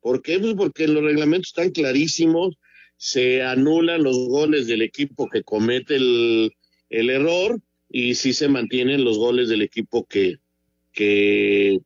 [0.00, 0.38] ¿Por qué?
[0.38, 2.56] Pues porque los reglamentos están clarísimos,
[2.96, 6.52] se anulan los goles del equipo que comete el,
[6.88, 10.38] el error y sí se mantienen los goles del equipo que,
[10.94, 11.80] que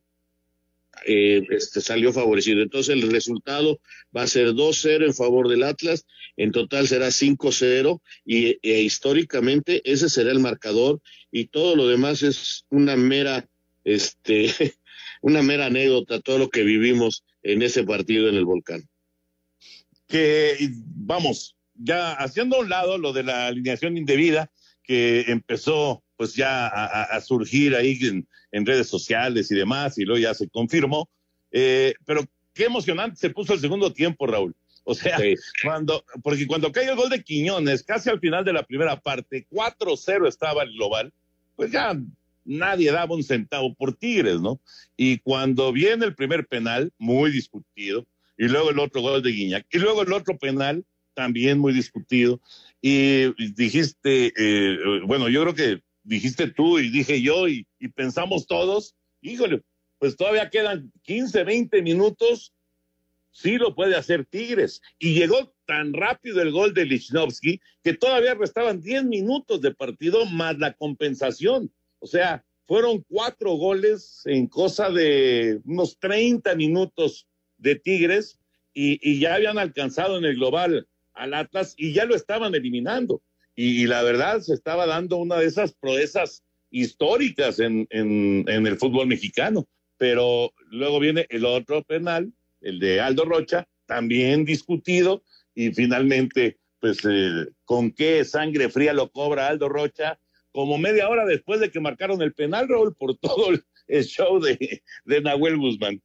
[1.05, 2.61] eh, este, salió favorecido.
[2.61, 3.79] Entonces el resultado
[4.15, 6.05] va a ser 2-0 en favor del Atlas,
[6.37, 12.23] en total será 5-0 y e, históricamente ese será el marcador y todo lo demás
[12.23, 13.47] es una mera,
[13.83, 14.47] este,
[15.21, 18.87] una mera anécdota, todo lo que vivimos en ese partido en el volcán.
[20.07, 24.51] Que vamos, ya haciendo a un lado lo de la alineación indebida
[24.83, 30.05] que empezó pues ya a, a surgir ahí en, en, redes sociales y demás, y
[30.05, 31.09] luego ya se confirmó.
[31.51, 32.23] Eh, pero
[32.53, 34.55] qué emocionante se puso el segundo tiempo, Raúl.
[34.83, 35.35] O sea, sí.
[35.63, 39.47] cuando, porque cuando cae el gol de Quiñones, casi al final de la primera parte,
[39.49, 41.11] 4-0 estaba el global,
[41.55, 41.97] pues ya
[42.45, 44.61] nadie daba un centavo por Tigres, ¿no?
[44.95, 48.05] Y cuando viene el primer penal, muy discutido,
[48.37, 52.39] y luego el otro gol de Guiñac, y luego el otro penal, también muy discutido,
[52.81, 58.95] y dijiste, eh, bueno, yo creo que dijiste tú y dije yo y, pensamos todos,
[59.21, 59.61] híjole,
[59.97, 62.53] pues todavía quedan 15, 20 minutos,
[63.31, 64.81] sí lo puede hacer Tigres.
[64.99, 70.25] Y llegó tan rápido el gol de Lichnowsky que todavía restaban 10 minutos de partido
[70.27, 71.71] más la compensación.
[71.99, 78.39] O sea, fueron cuatro goles en cosa de unos 30 minutos de Tigres
[78.73, 83.21] y, y ya habían alcanzado en el global al Atlas y ya lo estaban eliminando
[83.55, 89.07] y, la verdad se estaba dando una de esas proezas históricas en, en, el fútbol
[89.07, 89.67] mexicano.
[89.97, 96.99] Pero luego viene el otro penal, el de Aldo Rocha, también discutido, y finalmente, pues,
[97.09, 100.19] eh, ¿con qué sangre fría lo cobra Aldo Rocha?
[100.51, 104.41] Como media hora después de que marcaron el penal, Raúl, por todo el, el show
[104.41, 106.01] de, de Nahuel Guzmán.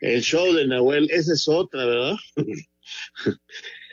[0.00, 2.16] El show de Nahuel, esa es otra, ¿verdad?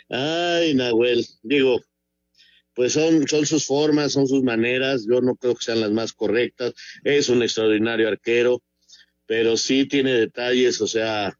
[0.09, 1.81] Ay, Nahuel, digo,
[2.75, 6.13] pues son, son sus formas, son sus maneras, yo no creo que sean las más
[6.13, 8.61] correctas, es un extraordinario arquero,
[9.25, 11.39] pero sí tiene detalles, o sea,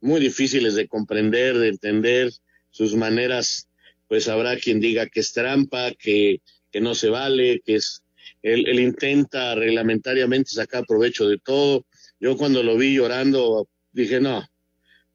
[0.00, 2.32] muy difíciles de comprender, de entender,
[2.70, 3.68] sus maneras,
[4.08, 8.02] pues habrá quien diga que es trampa, que, que no se vale, que es,
[8.42, 11.86] él, él intenta reglamentariamente sacar provecho de todo,
[12.18, 14.44] yo cuando lo vi llorando dije, no,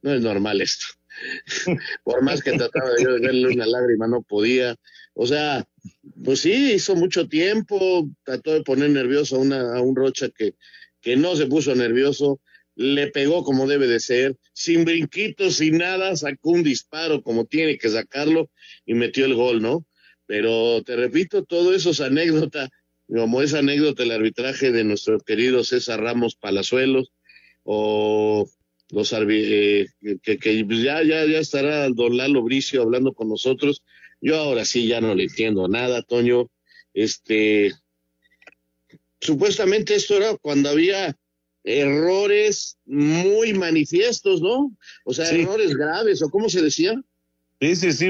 [0.02, 0.86] no es normal esto.
[2.04, 4.76] Por más que trataba de verle una lágrima, no podía.
[5.14, 5.68] O sea,
[6.24, 10.56] pues sí, hizo mucho tiempo, trató de poner nervioso a, una, a un Rocha que,
[11.02, 12.40] que no se puso nervioso,
[12.76, 17.78] le pegó como debe de ser, sin brinquitos, sin nada, sacó un disparo como tiene
[17.78, 18.52] que sacarlo
[18.86, 19.86] y metió el gol, ¿no?
[20.28, 22.70] Pero te repito, todo eso es anécdota,
[23.08, 27.12] como esa anécdota el arbitraje de nuestro querido César Ramos Palazuelos,
[27.64, 28.48] o
[28.89, 29.88] los eh,
[30.23, 33.84] que, que, ya, ya, ya estará don Lalo Bricio hablando con nosotros.
[34.21, 36.50] Yo ahora sí ya no le entiendo nada, Toño.
[36.93, 37.73] Este,
[39.19, 41.15] supuestamente esto era cuando había
[41.63, 44.76] errores muy manifiestos, ¿no?
[45.04, 45.41] O sea, sí.
[45.41, 47.00] errores graves, o cómo se decía.
[47.60, 48.10] Sí, sí, sí,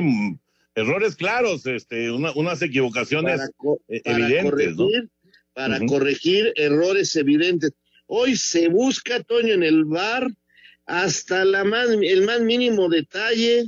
[0.75, 5.09] errores claros, este, una, unas equivocaciones para, para evidentes, corregir, ¿no?
[5.53, 5.89] Para uh -huh.
[5.89, 7.71] corregir errores evidentes.
[8.05, 10.29] Hoy se busca, Toño, en el bar
[10.87, 13.67] hasta la más, el más mínimo detalle,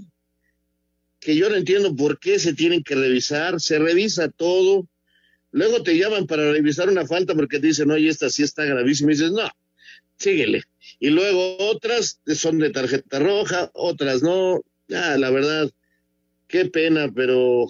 [1.20, 4.88] que yo no entiendo por qué se tienen que revisar, se revisa todo,
[5.52, 9.12] luego te llaman para revisar una falta porque te dicen, oye, esta sí está gravísima,
[9.12, 9.50] y dices, no,
[10.16, 10.64] síguele.
[11.00, 15.70] Y luego otras son de tarjeta roja, otras no, ya, la verdad,
[16.48, 17.68] qué pena, pero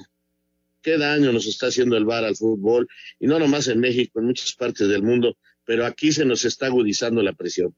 [0.83, 2.87] qué daño nos está haciendo el VAR al fútbol,
[3.19, 5.35] y no nomás en México, en muchas partes del mundo,
[5.65, 7.75] pero aquí se nos está agudizando la presión.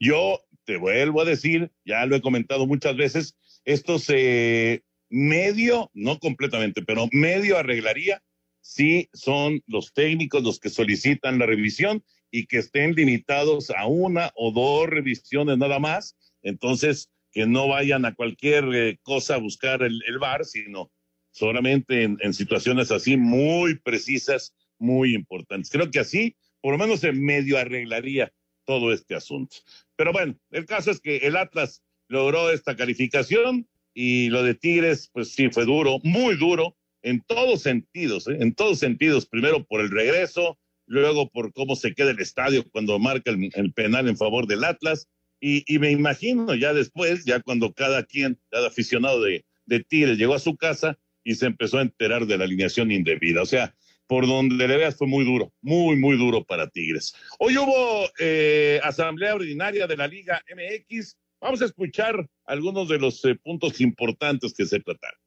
[0.00, 6.18] Yo te vuelvo a decir, ya lo he comentado muchas veces, esto se medio, no
[6.18, 8.22] completamente, pero medio arreglaría
[8.60, 14.30] si son los técnicos los que solicitan la revisión y que estén limitados a una
[14.34, 16.16] o dos revisiones nada más.
[16.42, 20.90] Entonces, que no vayan a cualquier eh, cosa a buscar el, el VAR, sino
[21.30, 25.70] solamente en, en, situaciones así muy precisas, muy importantes.
[25.70, 28.32] Creo que así, por lo menos se medio arreglaría
[28.64, 29.56] todo este asunto.
[29.96, 35.10] Pero bueno, el caso es que el Atlas logró esta calificación y lo de Tigres,
[35.12, 38.38] pues sí, fue duro, muy duro, en todos sentidos, ¿eh?
[38.40, 39.26] en todos sentidos.
[39.26, 44.08] Primero por el regreso, luego por cómo se queda el estadio cuando marca el, penal
[44.08, 45.08] en favor del Atlas.
[45.40, 50.16] Y, y, me imagino ya después, ya cuando cada quien, cada aficionado de, de Tigres
[50.16, 53.42] llegó a su casa y se empezó a enterar de la alineación indebida.
[53.42, 53.74] O sea,
[54.12, 57.14] por donde le veas fue muy duro, muy, muy duro para Tigres.
[57.38, 61.16] Hoy hubo eh, asamblea ordinaria de la Liga MX.
[61.40, 65.18] Vamos a escuchar algunos de los eh, puntos importantes que se trataron.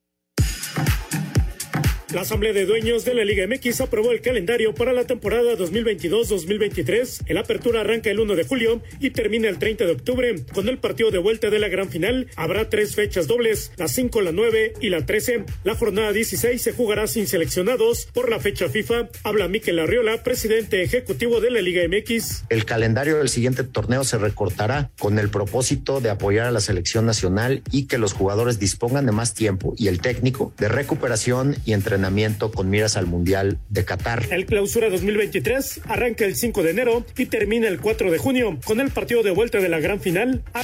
[2.14, 7.24] La Asamblea de Dueños de la Liga MX aprobó el calendario para la temporada 2022-2023.
[7.26, 10.36] El apertura arranca el 1 de julio y termina el 30 de octubre.
[10.54, 14.22] Con el partido de vuelta de la gran final habrá tres fechas dobles, la 5,
[14.22, 15.46] la 9 y la 13.
[15.64, 19.10] La jornada 16 se jugará sin seleccionados por la fecha FIFA.
[19.24, 22.46] Habla Miquel Arriola, presidente ejecutivo de la Liga MX.
[22.50, 27.08] El calendario del siguiente torneo se recortará con el propósito de apoyar a la selección
[27.08, 31.74] nacional y que los jugadores dispongan de más tiempo y el técnico de recuperación y
[31.96, 34.26] entrenamiento con miras al Mundial de Qatar.
[34.30, 38.82] El clausura 2023 arranca el 5 de enero y termina el 4 de junio con
[38.82, 40.44] el partido de vuelta de la gran final.
[40.54, 40.62] A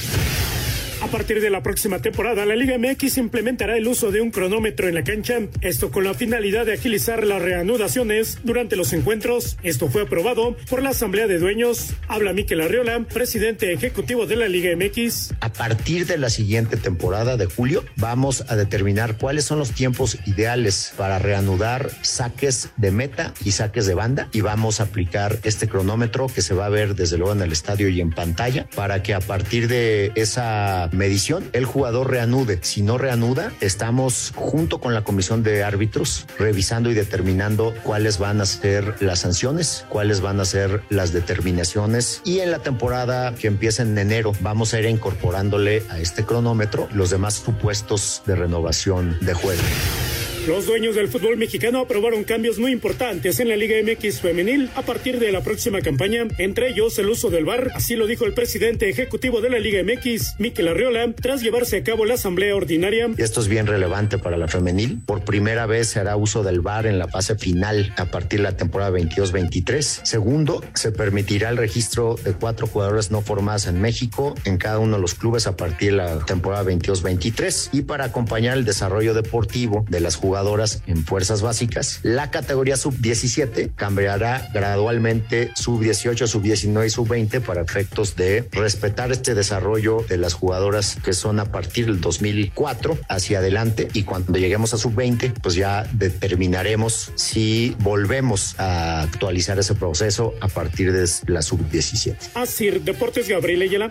[1.06, 4.94] partir de la próxima temporada, la Liga MX implementará el uso de un cronómetro en
[4.94, 9.56] la cancha, esto con la finalidad de agilizar las reanudaciones durante los encuentros.
[9.62, 11.94] Esto fue aprobado por la Asamblea de Dueños.
[12.08, 15.34] Habla Miquel Arriola, presidente ejecutivo de la Liga MX.
[15.40, 20.18] A partir de la siguiente temporada de julio, vamos a determinar cuáles son los tiempos
[20.26, 25.68] ideales para reanudar saques de meta y saques de banda y vamos a aplicar este
[25.68, 29.02] cronómetro que se va a ver desde luego en el estadio y en pantalla para
[29.02, 32.58] que a partir de esa medición el jugador reanude.
[32.62, 38.40] Si no reanuda, estamos junto con la comisión de árbitros revisando y determinando cuáles van
[38.40, 43.48] a ser las sanciones, cuáles van a ser las determinaciones y en la temporada que
[43.48, 49.16] empieza en enero vamos a ir incorporándole a este cronómetro los demás supuestos de renovación
[49.20, 49.62] de juego.
[50.46, 54.82] Los dueños del fútbol mexicano aprobaron cambios muy importantes en la Liga MX femenil a
[54.82, 58.34] partir de la próxima campaña, entre ellos el uso del VAR, así lo dijo el
[58.34, 63.08] presidente ejecutivo de la Liga MX, Miquel Arriola, tras llevarse a cabo la asamblea ordinaria.
[63.18, 65.00] Esto es bien relevante para la femenil.
[65.06, 68.44] Por primera vez se hará uso del VAR en la fase final a partir de
[68.44, 70.00] la temporada 22-23.
[70.02, 74.96] Segundo, se permitirá el registro de cuatro jugadores no formadas en México en cada uno
[74.96, 79.84] de los clubes a partir de la temporada 22-23 y para acompañar el desarrollo deportivo
[79.88, 82.00] de las jugadoras jugadoras en fuerzas básicas.
[82.02, 90.06] La categoría sub-17 cambiará gradualmente sub-18, sub-19 y sub-20 para efectos de respetar este desarrollo
[90.08, 94.78] de las jugadoras que son a partir del 2004 hacia adelante y cuando lleguemos a
[94.78, 102.16] sub-20 pues ya determinaremos si volvemos a actualizar ese proceso a partir de la sub-17.
[102.32, 103.90] Así, Deportes Gabriel Ayala.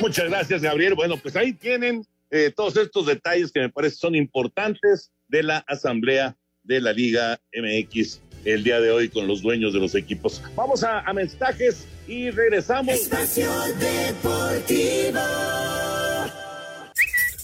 [0.00, 0.94] Muchas gracias, Gabriel.
[0.94, 5.58] Bueno, pues ahí tienen eh, todos estos detalles que me parece son importantes de la
[5.66, 10.42] Asamblea de la Liga MX el día de hoy con los dueños de los equipos.
[10.54, 12.94] Vamos a, a mensajes y regresamos.
[12.94, 15.20] Espacio Deportivo.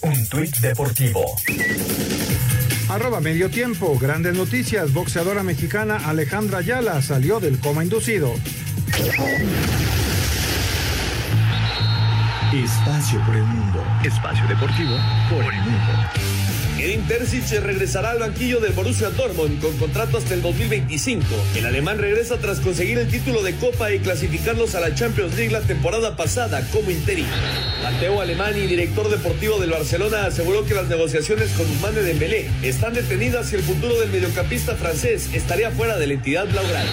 [0.03, 1.25] Un tuit deportivo.
[2.89, 8.33] Arroba medio tiempo, grandes noticias, boxeadora mexicana Alejandra Ayala salió del coma inducido.
[12.53, 13.81] Espacio por el mundo.
[14.03, 14.97] Espacio deportivo
[15.31, 15.93] por el mundo.
[16.81, 21.27] Edin Terzic regresará al banquillo del Borussia Dortmund con contrato hasta el 2025.
[21.55, 25.53] El alemán regresa tras conseguir el título de Copa y clasificarlos a la Champions League
[25.53, 27.29] la temporada pasada como interino.
[27.85, 32.95] Mateo Alemán y director deportivo del Barcelona aseguró que las negociaciones con Usmane Dembélé están
[32.95, 36.91] detenidas y el futuro del mediocampista francés estaría fuera de la entidad blaugrana.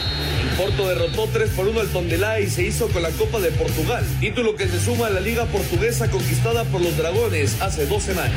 [0.57, 4.03] Porto derrotó 3 por 1 al Tondelá y se hizo con la Copa de Portugal,
[4.19, 8.31] título que se suma a la Liga Portuguesa conquistada por los Dragones hace dos semanas.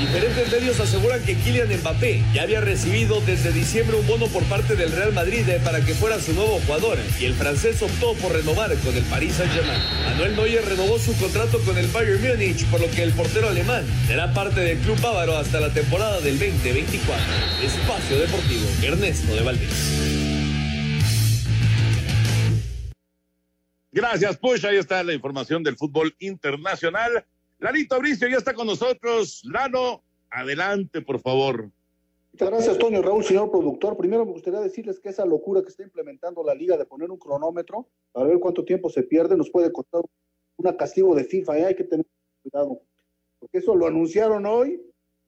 [0.00, 4.76] Diferentes medios aseguran que Kylian Mbappé ya había recibido desde diciembre un bono por parte
[4.76, 8.74] del Real Madrid para que fuera su nuevo jugador y el francés optó por renovar
[8.76, 9.80] con el Paris Saint-Germain.
[10.06, 13.84] Manuel Neuer renovó su contrato con el Bayern Múnich, por lo que el portero alemán
[14.06, 17.22] será parte del club bávaro hasta la temporada del 2024.
[17.62, 20.27] Espacio Deportivo, Ernesto de Valdés.
[23.90, 24.66] Gracias, Push.
[24.66, 27.24] Ahí está la información del fútbol internacional.
[27.58, 29.42] Lalito Abricio ya está con nosotros.
[29.44, 31.70] Lalo, adelante, por favor.
[32.32, 33.96] Muchas gracias, Toño Raúl, señor productor.
[33.96, 37.18] Primero me gustaría decirles que esa locura que está implementando la liga de poner un
[37.18, 40.02] cronómetro para ver cuánto tiempo se pierde nos puede costar
[40.56, 41.58] un castigo de FIFA.
[41.58, 41.64] ¿eh?
[41.64, 42.06] Hay que tener
[42.42, 42.82] cuidado,
[43.40, 44.80] porque eso lo anunciaron hoy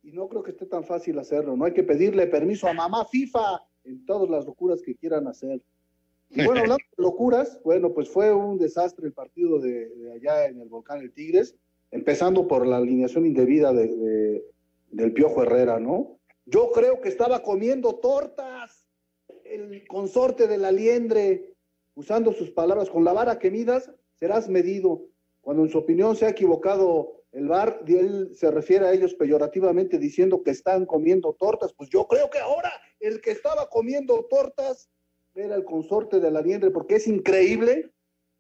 [0.03, 1.57] y no creo que esté tan fácil hacerlo.
[1.57, 5.61] No hay que pedirle permiso a mamá FIFA en todas las locuras que quieran hacer.
[6.31, 10.61] Y bueno, hablando de locuras, bueno, pues fue un desastre el partido de, allá en
[10.61, 11.57] el volcán El Tigres,
[11.91, 14.45] empezando por la alineación indebida de,
[14.91, 16.19] del Piojo Herrera, ¿no?
[16.47, 18.89] Yo creo que estaba comiendo tortas
[19.45, 21.55] el consorte de la liendre,
[21.95, 25.03] usando sus palabras, con la vara que midas serás medido.
[25.41, 29.99] Cuando en su opinión se ha equivocado el bar, él se refiere a ellos peyorativamente
[29.99, 31.73] diciendo que están comiendo tortas.
[31.73, 34.91] Pues yo creo que ahora el que estaba comiendo tortas
[35.35, 37.91] era el consorte de la liendre, porque es increíble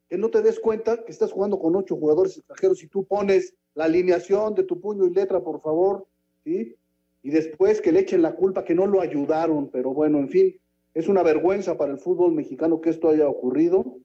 [0.08, 3.54] que no te des cuenta que estás jugando con ocho jugadores extranjeros y tú pones
[3.74, 6.06] la alineación de tu puño y letra, por favor,
[6.44, 6.74] ¿sí?
[7.22, 10.56] Y después que le echen la culpa que no lo ayudaron, pero bueno, en fin,
[10.94, 13.98] es una vergüenza para el fútbol mexicano que esto haya ocurrido.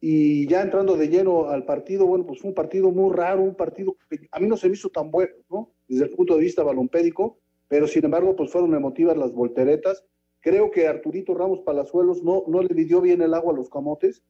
[0.00, 3.54] Y ya entrando de lleno al partido, bueno, pues fue un partido muy raro, un
[3.54, 5.72] partido que a mí no se me hizo tan bueno, ¿no?
[5.88, 10.04] Desde el punto de vista balompédico, pero sin embargo, pues fueron emotivas las volteretas
[10.40, 14.22] Creo que Arturito Ramos Palazuelos no, no le midió bien el agua a los camotes,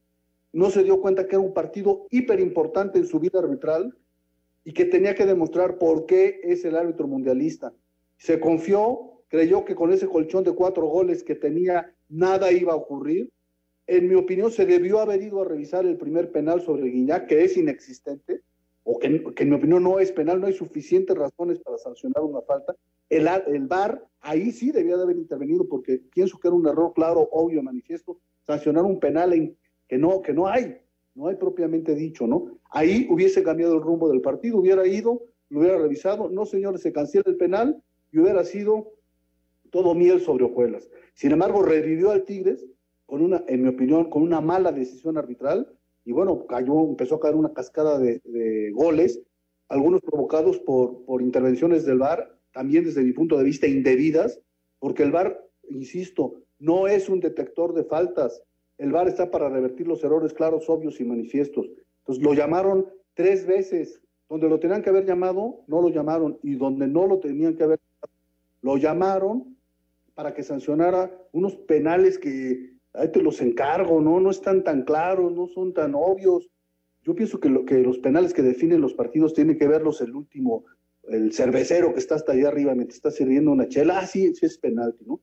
[0.52, 3.96] no se dio cuenta que era un partido hiper importante en su vida arbitral
[4.64, 7.72] y que tenía que demostrar por qué es el árbitro mundialista.
[8.16, 12.76] Se confió, creyó que con ese colchón de cuatro goles que tenía nada iba a
[12.76, 13.30] ocurrir.
[13.86, 17.44] En mi opinión, se debió haber ido a revisar el primer penal sobre Guiñac, que
[17.44, 18.42] es inexistente,
[18.84, 22.22] o que, que en mi opinión no es penal, no hay suficientes razones para sancionar
[22.22, 22.74] una falta.
[23.11, 26.92] El, el VAR ahí sí debía de haber intervenido porque pienso que era un error
[26.94, 29.56] claro, obvio, manifiesto, sancionar un penal en,
[29.88, 30.76] que, no, que no hay,
[31.14, 32.58] no hay propiamente dicho, ¿no?
[32.70, 36.92] Ahí hubiese cambiado el rumbo del partido, hubiera ido, lo hubiera revisado, no señores, se
[36.92, 37.82] cancela el penal
[38.12, 38.92] y hubiera sido
[39.70, 40.88] todo miel sobre hojuelas.
[41.14, 42.66] Sin embargo, revivió al Tigres
[43.06, 47.20] con una, en mi opinión, con una mala decisión arbitral y bueno, cayó, empezó a
[47.20, 49.20] caer una cascada de, goles,
[49.68, 54.40] algunos provocados por, por intervenciones del VAR también desde mi punto de vista indebidas,
[54.78, 58.42] porque el VAR, insisto, no es un detector de faltas.
[58.78, 61.68] El VAR está para revertir los errores claros, obvios y manifiestos.
[62.01, 64.01] Entonces lo llamaron tres veces.
[64.28, 66.38] Donde lo tenían que haber llamado, no lo llamaron.
[66.42, 67.80] Y donde no lo tenían que haber
[68.62, 69.57] lo llamaron
[70.14, 74.20] para que sancionara unos penales que ahí te los encargo, ¿no?
[74.20, 76.51] No están tan claros, no son tan obvios.
[77.03, 80.14] Yo pienso que, lo, que los penales que definen los partidos tienen que verlos el
[80.14, 80.64] último
[81.05, 84.46] el cervecero que está hasta allá arriba me está sirviendo una chela, ah, sí, sí
[84.46, 85.20] es penalti, ¿no?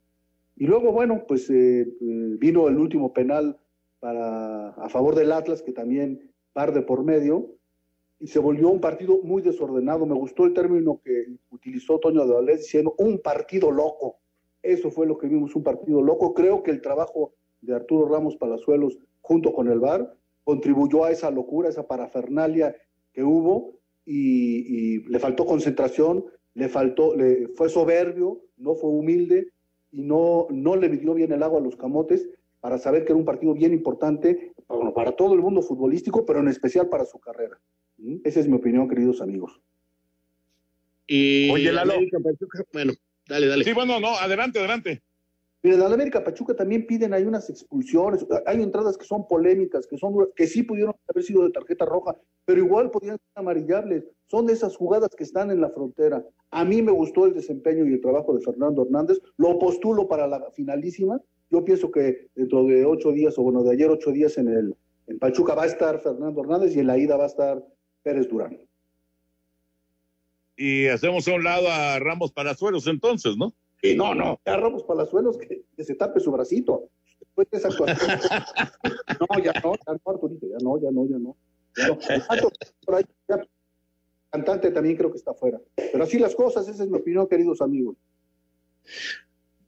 [0.55, 3.59] Y luego, bueno, pues eh, eh, vino el último penal
[3.99, 7.57] para, a favor del Atlas, que también par de por medio,
[8.19, 10.07] y se volvió un partido muy desordenado.
[10.07, 14.19] Me gustó el término que utilizó Toño de Valdés diciendo un partido loco.
[14.63, 16.33] Eso fue lo que vimos, un partido loco.
[16.33, 20.11] Creo que el trabajo de Arturo Ramos Palazuelos junto con el VAR
[20.43, 22.75] contribuyó a esa locura, esa parafernalia
[23.13, 23.76] que hubo
[24.07, 29.51] y, le faltó concentración, le faltó, le, fue soberbio, no fue humilde
[29.91, 32.27] y no, no le midió bien el agua a los camotes
[32.61, 36.39] para saber que era un partido bien importante bueno, para todo el mundo futbolístico, pero
[36.39, 37.59] en especial para su carrera.
[37.97, 38.17] ¿Mm?
[38.23, 39.61] Esa es mi opinión, queridos amigos.
[41.05, 41.93] Y Oye, Lalo.
[42.73, 42.93] Bueno,
[43.27, 43.63] dale, dale.
[43.63, 45.03] Sí, bueno, no, adelante, adelante.
[45.67, 49.85] Mira, en la América Pachuca también piden hay unas expulsiones, hay entradas que son polémicas,
[49.85, 52.15] que son que sí pudieron haber sido de tarjeta roja,
[52.45, 54.05] pero igual podrían ser amarillables.
[54.27, 56.25] Son de esas jugadas que están en la frontera.
[56.51, 60.25] A mí me gustó el desempeño y el trabajo de Fernando Hernández, lo postulo para
[60.25, 61.19] la finalísima.
[61.51, 64.73] Yo pienso que dentro de ocho días, o bueno, de ayer ocho días en el
[65.07, 67.61] en Pachuca va a estar Fernando Hernández y en la ida va a estar
[68.03, 68.57] Pérez Durán.
[70.55, 73.53] Y hacemos a un lado a Ramos Palazuelos entonces, ¿no?
[73.95, 76.89] No, no, ya Ramos Palazuelos que, que se tape su bracito.
[77.19, 78.19] Después de esa actuación.
[79.19, 81.35] no, ya no, ya no, Arturito, ya no, ya no, ya no.
[81.75, 82.49] Ya no.
[82.85, 83.45] Por ahí, ya,
[84.31, 85.59] cantante también creo que está afuera.
[85.75, 87.95] Pero así las cosas, esa es mi opinión, queridos amigos.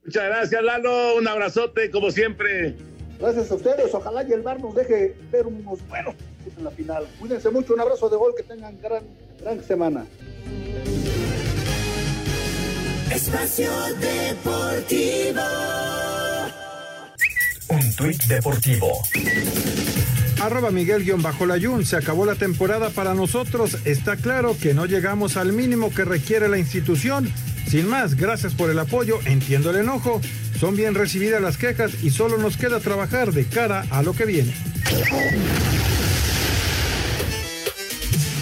[0.04, 1.18] Muchas gracias, Lalo.
[1.18, 2.76] Un abrazote, como siempre.
[3.20, 3.94] Gracias a ustedes.
[3.94, 6.16] Ojalá y el bar nos deje ver unos buenos
[6.58, 7.06] en la final.
[7.20, 7.74] Cuídense mucho.
[7.74, 8.34] Un abrazo de gol.
[8.36, 9.04] Que tengan gran,
[9.40, 10.06] gran semana.
[13.12, 15.42] Espacio Deportivo.
[17.70, 19.02] Un tuit deportivo.
[20.42, 23.78] Arroba Miguel-Layun, se acabó la temporada para nosotros.
[23.86, 27.32] Está claro que no llegamos al mínimo que requiere la institución.
[27.68, 30.22] Sin más, gracias por el apoyo, entiendo el enojo.
[30.60, 34.26] Son bien recibidas las quejas y solo nos queda trabajar de cara a lo que
[34.26, 34.54] viene.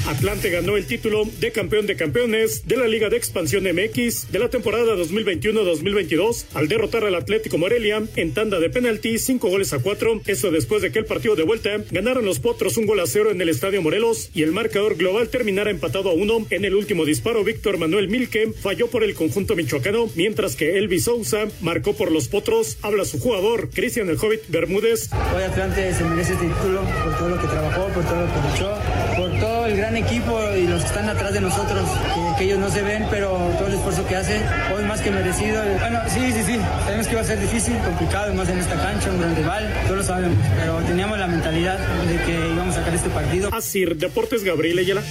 [0.07, 4.39] Atlante ganó el título de campeón de campeones de la Liga de Expansión MX de
[4.39, 9.79] la temporada 2021-2022 al derrotar al Atlético Morelia en tanda de penalti cinco goles a
[9.79, 10.21] cuatro.
[10.25, 13.31] Eso después de que el partido de vuelta ganaron los Potros un gol a cero
[13.31, 16.47] en el Estadio Morelos y el marcador global terminara empatado a uno.
[16.51, 21.03] En el último disparo, Víctor Manuel Milke falló por el conjunto michoacano, mientras que Elvis
[21.03, 22.77] Sousa marcó por los Potros.
[22.81, 25.09] Habla su jugador, Cristian el Hobbit Bermúdez.
[25.35, 28.49] Hoy Atlante se merece este título por todo lo que trabajó, por todo lo que
[28.49, 28.79] luchó,
[29.17, 31.89] por todo el gran equipo y los que están atrás de nosotros,
[32.37, 34.41] que, ellos no se ven, pero todo el esfuerzo que hace,
[34.73, 35.61] hoy más que merecido.
[35.79, 39.11] Bueno, sí, sí, sí, sabemos que va a ser difícil, complicado, más en esta cancha,
[39.11, 42.95] un gran rival, todos lo sabemos, pero teníamos la mentalidad de que íbamos a sacar
[42.95, 43.49] este partido.
[43.53, 45.01] Así, Deportes Gabriel Ayala.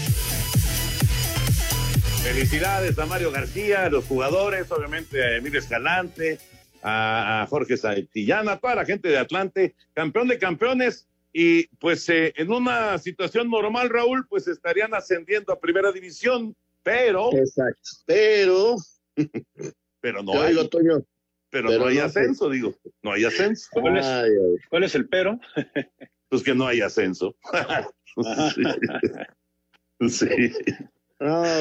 [2.22, 6.38] Felicidades a Mario García, a los jugadores, obviamente a Emilio Escalante,
[6.82, 11.05] a, a Jorge Santillana, toda la gente de Atlante, campeón de campeones
[11.38, 17.30] y pues eh, en una situación normal, Raúl, pues estarían ascendiendo a primera división, pero.
[17.34, 17.90] Exacto.
[18.06, 18.76] Pero.
[20.00, 20.56] pero no hay.
[21.50, 22.74] pero, no hay ascenso, digo.
[23.02, 23.68] No hay ascenso.
[23.70, 23.98] ¿Cuál
[24.82, 25.38] es, el pero?
[26.30, 27.36] pues que no hay ascenso.
[30.08, 30.48] sí.
[30.48, 30.48] sí.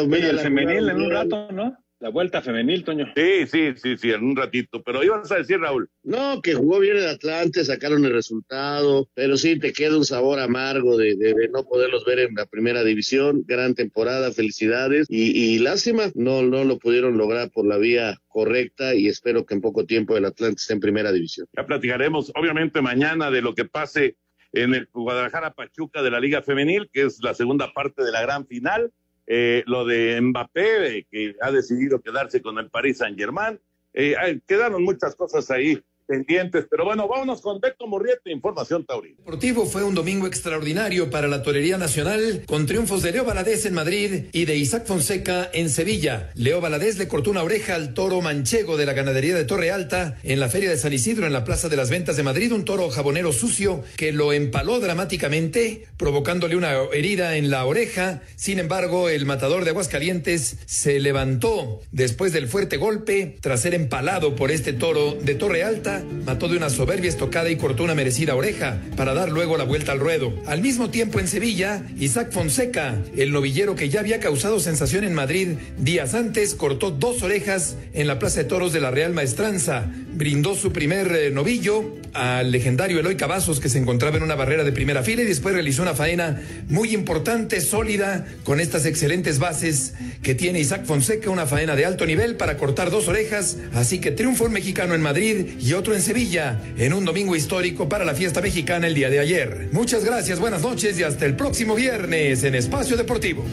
[0.07, 1.84] mira, el femenil en un rato, ¿no?
[1.99, 3.11] La vuelta femenil, Toño.
[3.15, 4.83] Sí, sí, sí, sí, en un ratito.
[4.83, 5.89] Pero ibas a decir, Raúl.
[6.03, 10.39] No, que jugó bien el Atlante, sacaron el resultado, pero sí te queda un sabor
[10.39, 13.43] amargo de, de, no poderlos ver en la primera división.
[13.47, 15.07] Gran temporada, felicidades.
[15.09, 19.61] Y, lástima, no, no lo pudieron lograr por la vía correcta y espero que en
[19.61, 21.47] poco tiempo el Atlante esté en primera división.
[21.55, 24.17] Ya platicaremos, obviamente, mañana de lo que pase
[24.51, 28.21] en el Guadalajara Pachuca de la Liga Femenil, que es la segunda parte de la
[28.21, 28.91] gran final.
[29.27, 33.59] Eh, lo de Mbappé, que ha decidido quedarse con el Paris Saint Germain.
[33.93, 36.65] Eh, quedaron muchas cosas ahí pendientes.
[36.69, 39.15] Pero bueno, vámonos con Beto Morriete, Información Taurina.
[39.17, 43.73] Deportivo fue un domingo extraordinario para la torería nacional, con triunfos de Leo Valadez en
[43.73, 46.31] Madrid y de Isaac Fonseca en Sevilla.
[46.35, 50.17] Leo Valadez le cortó una oreja al toro manchego de la ganadería de Torre Alta
[50.23, 52.65] en la Feria de San Isidro en la Plaza de las Ventas de Madrid, un
[52.65, 58.21] toro jabonero sucio que lo empaló dramáticamente, provocándole una herida en la oreja.
[58.35, 64.35] Sin embargo, el matador de Aguascalientes se levantó después del fuerte golpe tras ser empalado
[64.35, 65.94] por este toro de Torre Alta
[66.25, 69.91] mató de una soberbia estocada y cortó una merecida oreja para dar luego la vuelta
[69.91, 70.33] al ruedo.
[70.45, 75.13] Al mismo tiempo en Sevilla, Isaac Fonseca, el novillero que ya había causado sensación en
[75.13, 79.91] Madrid días antes, cortó dos orejas en la Plaza de Toros de la Real Maestranza.
[80.15, 84.63] Brindó su primer eh, novillo al legendario Eloy Cavazos que se encontraba en una barrera
[84.63, 89.93] de primera fila y después realizó una faena muy importante, sólida, con estas excelentes bases
[90.23, 93.57] que tiene Isaac Fonseca, una faena de alto nivel para cortar dos orejas.
[93.73, 97.89] Así que triunfo un mexicano en Madrid y otro en Sevilla, en un domingo histórico
[97.89, 99.67] para la fiesta mexicana el día de ayer.
[99.73, 103.43] Muchas gracias, buenas noches y hasta el próximo viernes en Espacio Deportivo.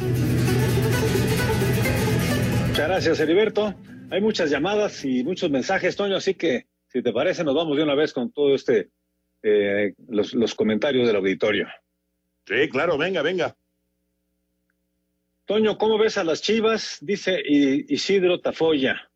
[2.69, 3.75] Muchas gracias, Heriberto.
[4.13, 7.83] Hay muchas llamadas y muchos mensajes, Toño, así que si te parece, nos vamos de
[7.83, 8.91] una vez con todo este,
[9.43, 11.67] eh, los, comentarios del auditorio.
[12.47, 13.57] Sí, claro, venga, venga.
[15.47, 16.99] Toño, ¿cómo ves a las Chivas?
[17.01, 19.11] Dice Isidro Tafoya.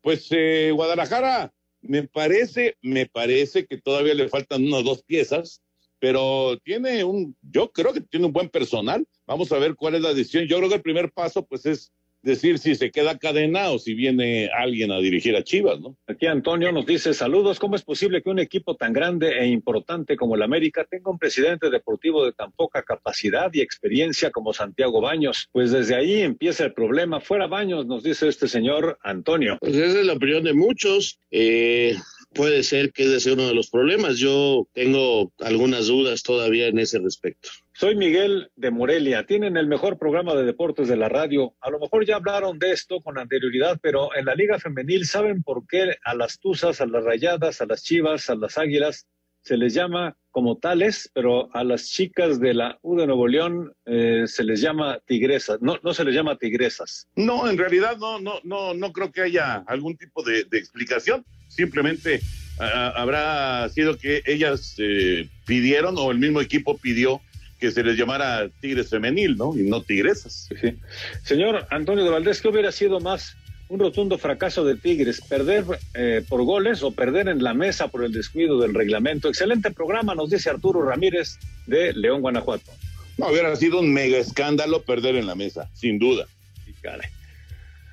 [0.00, 5.62] Pues eh, Guadalajara me parece, me parece que todavía le faltan unas dos piezas,
[6.00, 9.06] pero tiene un, yo creo que tiene un buen personal.
[9.28, 10.46] Vamos a ver cuál es la decisión.
[10.48, 11.92] Yo creo que el primer paso, pues, es
[12.22, 15.96] decir si se queda cadena o si viene alguien a dirigir a Chivas, ¿no?
[16.06, 20.16] Aquí Antonio nos dice, saludos, ¿cómo es posible que un equipo tan grande e importante
[20.16, 25.00] como el América tenga un presidente deportivo de tan poca capacidad y experiencia como Santiago
[25.00, 25.48] Baños?
[25.52, 27.20] Pues desde ahí empieza el problema.
[27.20, 29.58] Fuera Baños, nos dice este señor Antonio.
[29.60, 31.18] Pues esa es la opinión de muchos.
[31.30, 31.96] Eh,
[32.32, 34.18] puede ser que ese sea uno de los problemas.
[34.18, 37.50] Yo tengo algunas dudas todavía en ese respecto.
[37.74, 39.24] Soy Miguel de Morelia.
[39.26, 41.54] Tienen el mejor programa de deportes de la radio.
[41.60, 45.42] A lo mejor ya hablaron de esto con anterioridad, pero en la Liga Femenil, ¿saben
[45.42, 49.06] por qué a las Tuzas, a las Rayadas, a las Chivas, a las Águilas
[49.42, 53.72] se les llama como tales, pero a las chicas de la U de Nuevo León
[53.84, 57.08] eh, se les llama tigresas, no, no se les llama tigresas.
[57.16, 61.24] No, en realidad no, no, no, no creo que haya algún tipo de, explicación.
[61.48, 62.20] Simplemente
[62.58, 67.20] habrá sido que ellas eh, pidieron o el mismo equipo pidió
[67.62, 69.56] que se les llamara Tigres femenil, ¿no?
[69.56, 70.48] Y no Tigresas.
[70.60, 70.74] Sí.
[71.22, 73.36] Señor Antonio de Valdés, ¿qué hubiera sido más
[73.68, 75.20] un rotundo fracaso de Tigres?
[75.20, 79.28] ¿Perder eh, por goles o perder en la mesa por el descuido del reglamento?
[79.28, 81.38] Excelente programa, nos dice Arturo Ramírez
[81.68, 82.72] de León, Guanajuato.
[83.16, 86.26] No, hubiera sido un mega escándalo perder en la mesa, sin duda.
[86.66, 87.10] Sí, caray.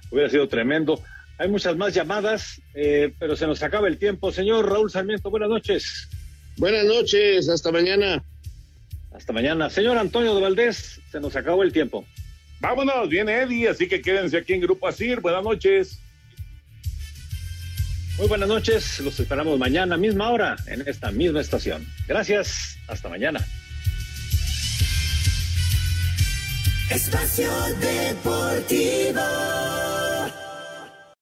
[0.10, 1.00] Hubiera sido tremendo.
[1.38, 4.32] Hay muchas más llamadas, eh, pero se nos acaba el tiempo.
[4.32, 6.10] Señor Raúl Sarmiento, buenas noches.
[6.58, 8.24] Buenas noches, hasta mañana.
[9.20, 9.70] Hasta mañana.
[9.70, 12.06] Señor Antonio de Valdés, se nos acabó el tiempo.
[12.62, 15.20] Vámonos, viene Eddie, así que quédense aquí en Grupo Asir.
[15.20, 16.00] Buenas noches.
[18.18, 21.86] Muy buenas noches, los esperamos mañana, misma hora, en esta misma estación.
[22.08, 23.46] Gracias, hasta mañana.
[26.90, 27.52] Espacio
[27.82, 29.22] Deportivo.